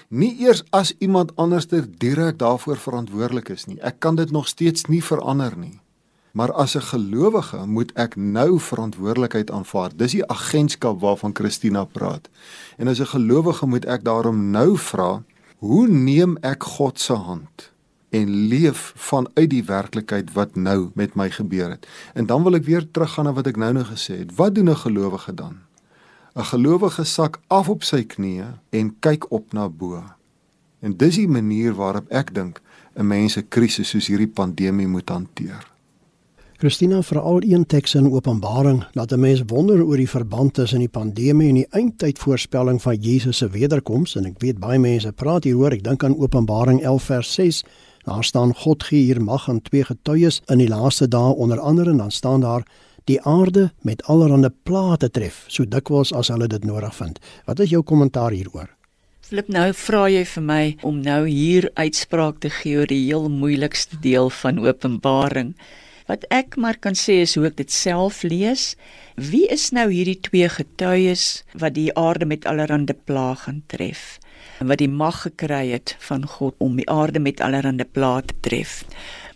Nie 0.07 0.35
eers 0.43 0.63
as 0.69 0.93
iemand 0.97 1.35
anderster 1.35 1.85
direk 1.97 2.37
daarvoor 2.37 2.77
verantwoordelik 2.77 3.49
is 3.49 3.65
nie. 3.65 3.79
Ek 3.81 3.99
kan 3.99 4.15
dit 4.15 4.31
nog 4.31 4.47
steeds 4.47 4.85
nie 4.85 5.03
verander 5.03 5.57
nie. 5.57 5.79
Maar 6.31 6.51
as 6.51 6.75
'n 6.75 6.81
gelowige 6.81 7.65
moet 7.65 7.91
ek 7.95 8.15
nou 8.15 8.59
verantwoordelikheid 8.59 9.51
aanvaar. 9.51 9.95
Dis 9.95 10.11
die 10.11 10.27
agentskap 10.27 10.99
waarvan 10.99 11.35
Christina 11.35 11.83
praat. 11.83 12.29
En 12.77 12.87
as 12.87 12.99
'n 12.99 13.05
gelowige 13.05 13.65
moet 13.65 13.85
ek 13.85 14.03
daarom 14.03 14.51
nou 14.51 14.77
vra, 14.77 15.23
hoe 15.57 15.87
neem 15.87 16.37
ek 16.41 16.63
God 16.63 16.99
se 16.99 17.13
hand?" 17.13 17.71
En 18.09 18.29
leef 18.29 18.93
vanuit 18.95 19.49
die 19.49 19.63
werklikheid 19.63 20.33
wat 20.33 20.55
nou 20.55 20.89
met 20.93 21.15
my 21.15 21.29
gebeur 21.29 21.69
het. 21.69 21.87
En 22.13 22.25
dan 22.25 22.43
wil 22.43 22.57
ek 22.57 22.65
weer 22.65 22.87
teruggaan 22.91 23.29
na 23.29 23.33
wat 23.33 23.47
ek 23.47 23.57
nou 23.57 23.73
nou 23.73 23.85
gesê 23.85 24.17
het. 24.23 24.35
Wat 24.35 24.55
doen 24.55 24.69
'n 24.69 24.75
gelowige 24.75 25.33
dan? 25.33 25.57
'n 26.35 26.43
Gelowige 26.43 27.03
sak 27.03 27.39
af 27.47 27.69
op 27.69 27.83
sy 27.83 28.03
knieë 28.03 28.59
en 28.69 28.95
kyk 28.99 29.31
op 29.31 29.53
na 29.53 29.69
bo. 29.69 30.03
En 30.79 30.97
dis 30.97 31.15
die 31.15 31.27
manier 31.27 31.73
waarop 31.73 32.07
ek 32.09 32.33
dink 32.33 32.61
'n 32.95 33.07
mens 33.07 33.37
'n 33.37 33.47
krisis 33.49 33.89
soos 33.89 34.07
hierdie 34.07 34.33
pandemie 34.33 34.87
moet 34.87 35.09
hanteer. 35.09 35.67
Christina 36.59 37.01
veral 37.01 37.43
een 37.43 37.65
teks 37.65 37.93
in 37.95 38.11
Openbaring 38.11 38.83
laat 38.91 39.11
'n 39.11 39.19
mens 39.19 39.43
wonder 39.45 39.85
oor 39.85 39.97
die 39.97 40.09
verband 40.09 40.53
tussen 40.53 40.79
die 40.79 40.89
pandemie 40.89 41.47
en 41.49 41.55
die 41.55 41.67
eindtydvoorspelling 41.69 42.81
van 42.81 42.95
Jesus 42.95 43.37
se 43.37 43.49
wederkoms 43.49 44.15
en 44.15 44.25
ek 44.25 44.39
weet 44.39 44.59
baie 44.59 44.79
mense 44.79 45.11
praat 45.11 45.43
hieroor 45.43 45.71
ek 45.71 45.83
dink 45.83 46.03
aan 46.03 46.17
Openbaring 46.17 46.83
11 46.83 47.03
vers 47.03 47.33
6 47.33 47.63
Daar 48.09 48.23
staan 48.23 48.55
God 48.55 48.83
gee 48.83 49.03
hier 49.05 49.21
mag 49.21 49.49
aan 49.49 49.61
twee 49.61 49.83
getuies 49.85 50.39
in 50.49 50.57
die 50.57 50.67
laaste 50.67 51.05
dae 51.07 51.33
onder 51.35 51.59
andere 51.59 51.91
en 51.93 51.97
dan 51.97 52.11
staan 52.11 52.41
daar 52.41 52.63
die 53.05 53.21
aarde 53.21 53.69
met 53.85 54.01
allerlei 54.03 54.49
plate 54.63 55.11
tref 55.13 55.43
so 55.47 55.65
dikwels 55.65 56.13
as 56.13 56.31
hulle 56.33 56.47
dit 56.49 56.65
nodig 56.65 56.95
vind. 56.95 57.19
Wat 57.45 57.59
is 57.59 57.69
jou 57.69 57.83
kommentaar 57.83 58.33
hieroor? 58.33 58.71
Flip 59.21 59.51
nou 59.53 59.67
vra 59.77 60.07
jy 60.09 60.23
vir 60.25 60.45
my 60.47 60.63
om 60.89 61.03
nou 61.05 61.19
hier 61.27 61.69
uitspraak 61.77 62.39
te 62.41 62.49
gee 62.49 62.79
oor 62.81 62.89
die 62.89 63.03
heel 63.03 63.29
moeilikste 63.29 63.99
deel 64.01 64.33
van 64.39 64.57
Openbaring. 64.65 65.53
Wat 66.09 66.25
ek 66.33 66.57
maar 66.57 66.81
kan 66.81 66.97
sê 66.97 67.19
is 67.27 67.35
hoe 67.37 67.45
ek 67.51 67.59
dit 67.61 67.69
self 67.69 68.23
lees. 68.25 68.73
Wie 69.13 69.45
is 69.53 69.69
nou 69.69 69.85
hierdie 69.93 70.17
twee 70.17 70.49
getuies 70.49 71.43
wat 71.53 71.77
die 71.77 71.91
aarde 71.93 72.25
met 72.25 72.49
allerlei 72.49 72.97
plaag 73.05 73.45
gaan 73.45 73.61
tref? 73.69 74.17
Wat 74.59 74.81
die 74.81 74.89
mag 74.91 75.21
gekry 75.23 75.69
het 75.71 75.95
van 76.03 76.25
God 76.27 76.55
om 76.57 76.75
die 76.75 76.89
aarde 76.91 77.19
met 77.19 77.39
allerlei 77.39 77.85
plaag 77.85 78.25
te 78.27 78.35
tref? 78.39 78.83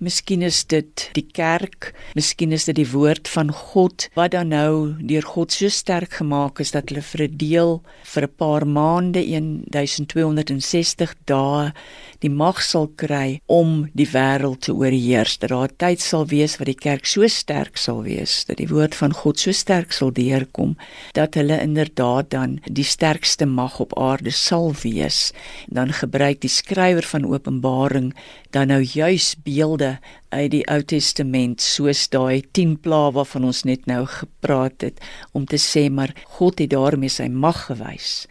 Miskien 0.03 0.41
is 0.43 0.65
dit 0.67 1.05
die 1.15 1.23
kerk, 1.23 1.93
miskien 2.17 2.51
is 2.51 2.65
dit 2.67 2.75
die 2.75 2.89
woord 2.91 3.29
van 3.31 3.53
God 3.55 4.09
wat 4.17 4.33
dan 4.33 4.49
nou 4.51 4.99
deur 4.99 5.23
God 5.23 5.53
so 5.55 5.71
sterk 5.71 6.17
gemaak 6.19 6.59
is 6.59 6.73
dat 6.75 6.89
hulle 6.91 7.03
vir 7.07 7.21
'n 7.23 7.37
deel 7.37 7.71
vir 8.13 8.23
'n 8.27 8.35
paar 8.35 8.65
maande 8.67 9.21
1260 9.23 11.15
dae 11.25 11.71
die 12.19 12.29
mag 12.29 12.61
sal 12.61 12.87
kry 12.95 13.39
om 13.47 13.89
die 13.93 14.07
wêreld 14.07 14.61
te 14.67 14.73
oorheers. 14.73 15.37
Dat 15.37 15.49
daar 15.49 15.69
'n 15.71 15.75
tyd 15.77 16.01
sal 16.01 16.25
wees 16.27 16.57
wat 16.57 16.67
die 16.67 16.83
kerk 16.87 17.05
so 17.05 17.27
sterk 17.27 17.77
sal 17.77 18.03
wees 18.03 18.45
dat 18.45 18.57
die 18.57 18.67
woord 18.67 18.95
van 18.95 19.13
God 19.13 19.39
so 19.39 19.51
sterk 19.51 19.91
sal 19.93 20.11
deurkom 20.11 20.75
dat 21.13 21.35
hulle 21.35 21.61
inderdaad 21.61 22.29
dan 22.29 22.59
die 22.65 22.83
sterkste 22.83 23.45
mag 23.45 23.79
op 23.79 23.97
aarde 23.97 24.31
sal 24.31 24.73
wees. 24.83 25.31
Dan 25.67 25.93
gebruik 25.93 26.41
die 26.41 26.49
skrywer 26.49 27.03
van 27.03 27.25
Openbaring 27.25 28.13
dan 28.51 28.67
nou 28.67 28.81
juis 28.81 29.35
beelde 29.43 29.92
uit 30.29 30.51
die 30.53 30.63
Ou 30.71 30.81
Testament 30.81 31.61
soos 31.61 32.05
daai 32.13 32.43
10 32.51 32.77
plaae 32.85 33.13
waarvan 33.15 33.47
ons 33.49 33.63
net 33.69 33.85
nou 33.89 34.03
gepraat 34.09 34.85
het 34.85 35.01
om 35.31 35.45
te 35.45 35.59
sê 35.61 35.89
maar 35.89 36.13
God 36.37 36.59
het 36.63 36.73
daarmee 36.73 37.13
sy 37.13 37.27
mag 37.29 37.65
gewys. 37.67 38.25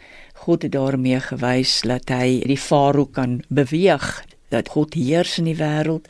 God 0.44 0.66
het 0.66 0.72
daarmee 0.74 1.20
gewys 1.22 1.80
dat 1.86 2.10
hy 2.10 2.40
die 2.50 2.58
farao 2.58 3.06
kan 3.06 3.40
beweeg, 3.48 4.08
dat 4.50 4.72
God 4.74 4.94
heers 4.98 5.38
in 5.38 5.50
die 5.50 5.58
wêreld. 5.60 6.08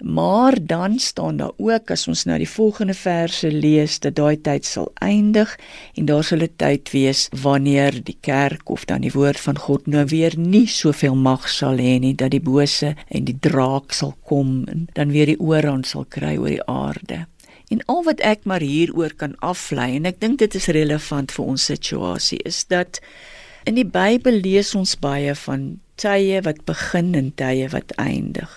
Maar 0.00 0.56
dan 0.66 0.98
staan 0.98 1.36
daar 1.36 1.52
ook 1.56 1.90
as 1.90 2.08
ons 2.08 2.24
nou 2.24 2.38
die 2.38 2.48
volgende 2.48 2.94
verse 2.94 3.52
lees 3.52 3.98
dat 4.00 4.16
daai 4.16 4.40
tyd 4.40 4.64
sal 4.64 4.88
eindig 4.94 5.52
en 5.94 6.06
daar 6.08 6.24
sal 6.24 6.42
'n 6.42 6.56
tyd 6.56 6.90
wees 6.90 7.28
wanneer 7.42 8.04
die 8.04 8.16
kerk 8.20 8.70
of 8.70 8.84
dan 8.84 9.00
die 9.00 9.12
woord 9.12 9.40
van 9.40 9.58
God 9.58 9.86
nou 9.86 10.04
weer 10.04 10.38
nie 10.38 10.66
soveel 10.66 11.14
mag 11.14 11.48
sal 11.48 11.76
hê 11.76 11.98
nie 12.00 12.14
dat 12.14 12.30
die 12.30 12.40
bose 12.40 12.94
en 13.08 13.24
die 13.24 13.38
draak 13.40 13.92
sal 13.92 14.16
kom 14.24 14.64
en 14.64 14.88
dan 14.92 15.10
weer 15.10 15.26
die 15.26 15.40
oorhand 15.40 15.86
sal 15.86 16.04
kry 16.08 16.36
oor 16.36 16.48
die 16.48 16.66
aarde. 16.66 17.26
En 17.68 17.84
al 17.86 18.02
wat 18.04 18.20
ek 18.20 18.44
maar 18.44 18.60
hieroor 18.60 19.12
kan 19.14 19.36
aflei 19.38 19.96
en 19.96 20.04
ek 20.04 20.20
dink 20.20 20.38
dit 20.38 20.54
is 20.54 20.66
relevant 20.66 21.32
vir 21.32 21.44
ons 21.44 21.64
situasie 21.64 22.38
is 22.44 22.64
dat 22.64 23.00
In 23.68 23.76
die 23.76 23.84
Bybel 23.84 24.40
lees 24.40 24.72
ons 24.74 24.94
baie 24.96 25.34
van 25.36 25.64
tye 26.00 26.40
wat 26.46 26.62
begin 26.68 27.12
en 27.18 27.28
tye 27.36 27.68
wat 27.74 27.92
eindig. 28.00 28.48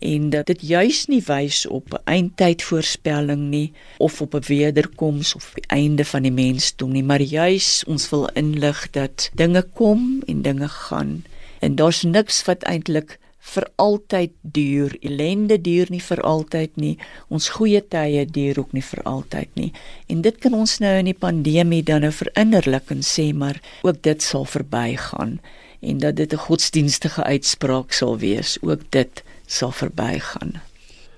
En 0.00 0.30
dat 0.32 0.46
dit 0.48 0.62
juis 0.64 1.06
nie 1.06 1.22
wys 1.26 1.66
op 1.66 1.92
'n 1.92 2.04
eindtydvoorspelling 2.04 3.48
nie 3.52 3.72
of 3.98 4.20
op 4.20 4.34
'n 4.34 4.46
wederkoms 4.46 5.34
of 5.34 5.52
die 5.54 5.66
einde 5.66 6.04
van 6.04 6.22
die 6.22 6.32
mensdom 6.32 6.92
nie, 6.92 7.04
maar 7.04 7.20
juis 7.20 7.84
ons 7.86 8.10
wil 8.10 8.28
inlig 8.34 8.90
dat 8.90 9.30
dinge 9.34 9.62
kom 9.62 10.22
en 10.26 10.42
dinge 10.42 10.68
gaan 10.68 11.24
en 11.58 11.74
daar's 11.74 12.02
niks 12.02 12.44
wat 12.44 12.62
eintlik 12.62 13.18
vir 13.40 13.66
altyd 13.80 14.32
duur. 14.42 14.96
Ellende 15.00 15.56
duur 15.60 15.88
nie 15.90 16.02
vir 16.04 16.20
altyd 16.28 16.76
nie. 16.80 16.92
Ons 17.32 17.48
goeie 17.56 17.80
tye 17.80 18.26
duur 18.28 18.60
ook 18.62 18.74
nie 18.76 18.84
vir 18.84 19.02
altyd 19.08 19.48
nie. 19.54 19.70
En 20.12 20.20
dit 20.24 20.36
kan 20.38 20.54
ons 20.56 20.76
nou 20.84 20.92
in 21.00 21.08
die 21.08 21.16
pandemie 21.16 21.82
dan 21.86 22.04
nou 22.04 22.12
verinnerlik 22.12 22.92
en 22.92 23.02
sê 23.06 23.30
maar 23.32 23.60
ook 23.82 24.02
dit 24.02 24.22
sal 24.22 24.44
verbygaan 24.44 25.38
en 25.80 25.98
dat 25.98 26.16
dit 26.16 26.32
'n 26.32 26.44
godsdienstige 26.46 27.24
uitspraak 27.24 27.92
sal 27.92 28.18
wees. 28.18 28.58
Ook 28.60 28.82
dit 28.90 29.22
sal 29.50 29.72
verbygaan. 29.74 30.60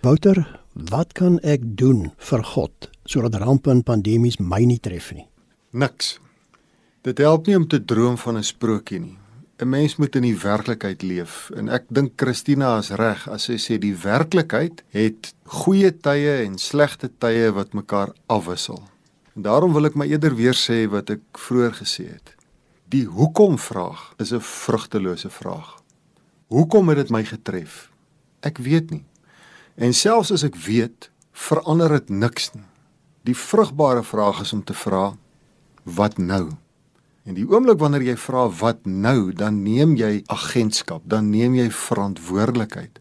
Wouter, 0.03 0.41
wat 0.73 1.13
kan 1.13 1.39
ek 1.45 1.65
doen 1.77 2.11
vir 2.17 2.45
God 2.55 2.89
sodat 3.05 3.37
rampe 3.43 3.71
en 3.71 3.83
pandemies 3.85 4.39
my 4.41 4.63
nie 4.65 4.81
tref 4.81 5.13
nie? 5.13 5.27
Niks. 5.73 6.17
Dit 7.03 7.19
help 7.19 7.47
nie 7.47 7.59
om 7.59 7.67
te 7.69 7.83
droom 7.85 8.17
van 8.17 8.39
'n 8.39 8.43
sprokie 8.43 9.01
nie. 9.01 9.19
'n 9.63 9.69
mens 9.69 9.97
moet 9.97 10.17
in 10.17 10.23
die 10.23 10.39
werklikheid 10.39 11.03
leef 11.03 11.51
en 11.57 11.69
ek 11.69 11.85
dink 11.89 12.13
Christina 12.17 12.79
is 12.79 12.91
reg 12.91 13.29
as 13.29 13.45
sy 13.45 13.59
sê 13.59 13.79
die 13.79 13.95
werklikheid 13.95 14.83
het 14.91 15.35
goeie 15.45 15.93
tye 15.93 16.43
en 16.47 16.59
slegte 16.59 17.11
tye 17.19 17.53
wat 17.53 17.73
mekaar 17.73 18.11
afwissel. 18.27 18.83
En 19.37 19.43
daarom 19.43 19.73
wil 19.73 19.87
ek 19.87 19.95
maar 19.95 20.11
eerder 20.11 20.35
weer 20.35 20.55
sê 20.55 20.89
wat 20.91 21.11
ek 21.11 21.23
vroeër 21.39 21.75
gesê 21.79 22.09
het. 22.11 22.35
Die 22.89 23.05
hoekom 23.07 23.59
vraag 23.59 24.15
is 24.19 24.33
'n 24.33 24.41
vrugtelose 24.41 25.31
vraag. 25.31 25.79
Hoekom 26.49 26.89
het 26.89 26.97
dit 26.97 27.11
my 27.11 27.25
getref? 27.25 27.92
Ek 28.43 28.59
weet 28.59 28.91
nie. 28.91 29.05
En 29.75 29.95
selfs 29.97 30.33
as 30.35 30.45
ek 30.47 30.59
weet, 30.67 31.11
verander 31.33 31.99
dit 31.99 32.11
niks 32.11 32.53
nie. 32.55 32.67
Die 33.23 33.37
vrugbare 33.39 34.03
vraag 34.03 34.43
is 34.43 34.53
om 34.53 34.65
te 34.67 34.75
vra 34.75 35.13
wat 35.83 36.19
nou? 36.19 36.51
En 37.23 37.39
die 37.39 37.47
oomblik 37.47 37.79
wanneer 37.79 38.03
jy 38.03 38.17
vra 38.19 38.49
wat 38.61 38.83
nou, 38.87 39.31
dan 39.33 39.63
neem 39.63 39.95
jy 39.97 40.25
agentskap, 40.27 41.07
dan 41.07 41.31
neem 41.31 41.55
jy 41.55 41.69
verantwoordelikheid 41.71 42.99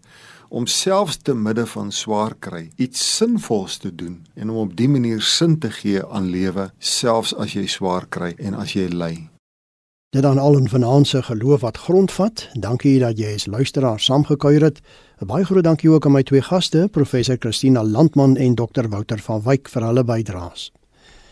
om 0.51 0.65
selfs 0.67 1.17
te 1.17 1.33
midde 1.33 1.63
van 1.73 1.93
swaar 1.95 2.33
kry 2.43 2.65
iets 2.75 3.03
sinvols 3.15 3.77
te 3.79 3.89
doen 3.95 4.17
en 4.35 4.49
om 4.49 4.57
op 4.65 4.73
dië 4.75 4.89
manier 4.91 5.21
sin 5.23 5.55
te 5.63 5.71
gee 5.71 6.01
aan 6.03 6.27
lewe 6.33 6.65
selfs 6.77 7.31
as 7.39 7.55
jy 7.55 7.63
swaar 7.71 8.09
kry 8.11 8.33
en 8.37 8.57
as 8.59 8.73
jy 8.75 8.89
ly. 8.91 9.13
Dit 10.11 10.25
dan 10.27 10.41
al 10.43 10.57
in 10.59 10.67
vanaand 10.67 11.07
se 11.07 11.21
geloof 11.23 11.61
wat 11.63 11.77
grondvat. 11.77 12.49
Dankie 12.59 12.97
dat 12.99 13.15
jy 13.15 13.31
as 13.37 13.47
luisteraar 13.47 13.99
saamgekuier 13.99 14.65
het. 14.67 14.81
'n 15.21 15.29
Baie 15.29 15.45
groot 15.45 15.61
dankie 15.63 15.89
ook 15.89 16.05
aan 16.05 16.11
my 16.15 16.23
twee 16.25 16.41
gaste, 16.41 16.87
professor 16.91 17.35
Christina 17.39 17.83
Landman 17.83 18.37
en 18.37 18.55
dokter 18.55 18.89
Wouter 18.89 19.19
van 19.21 19.41
Wyk 19.45 19.69
vir 19.69 19.83
hulle 19.85 20.03
bydraes. 20.03 20.71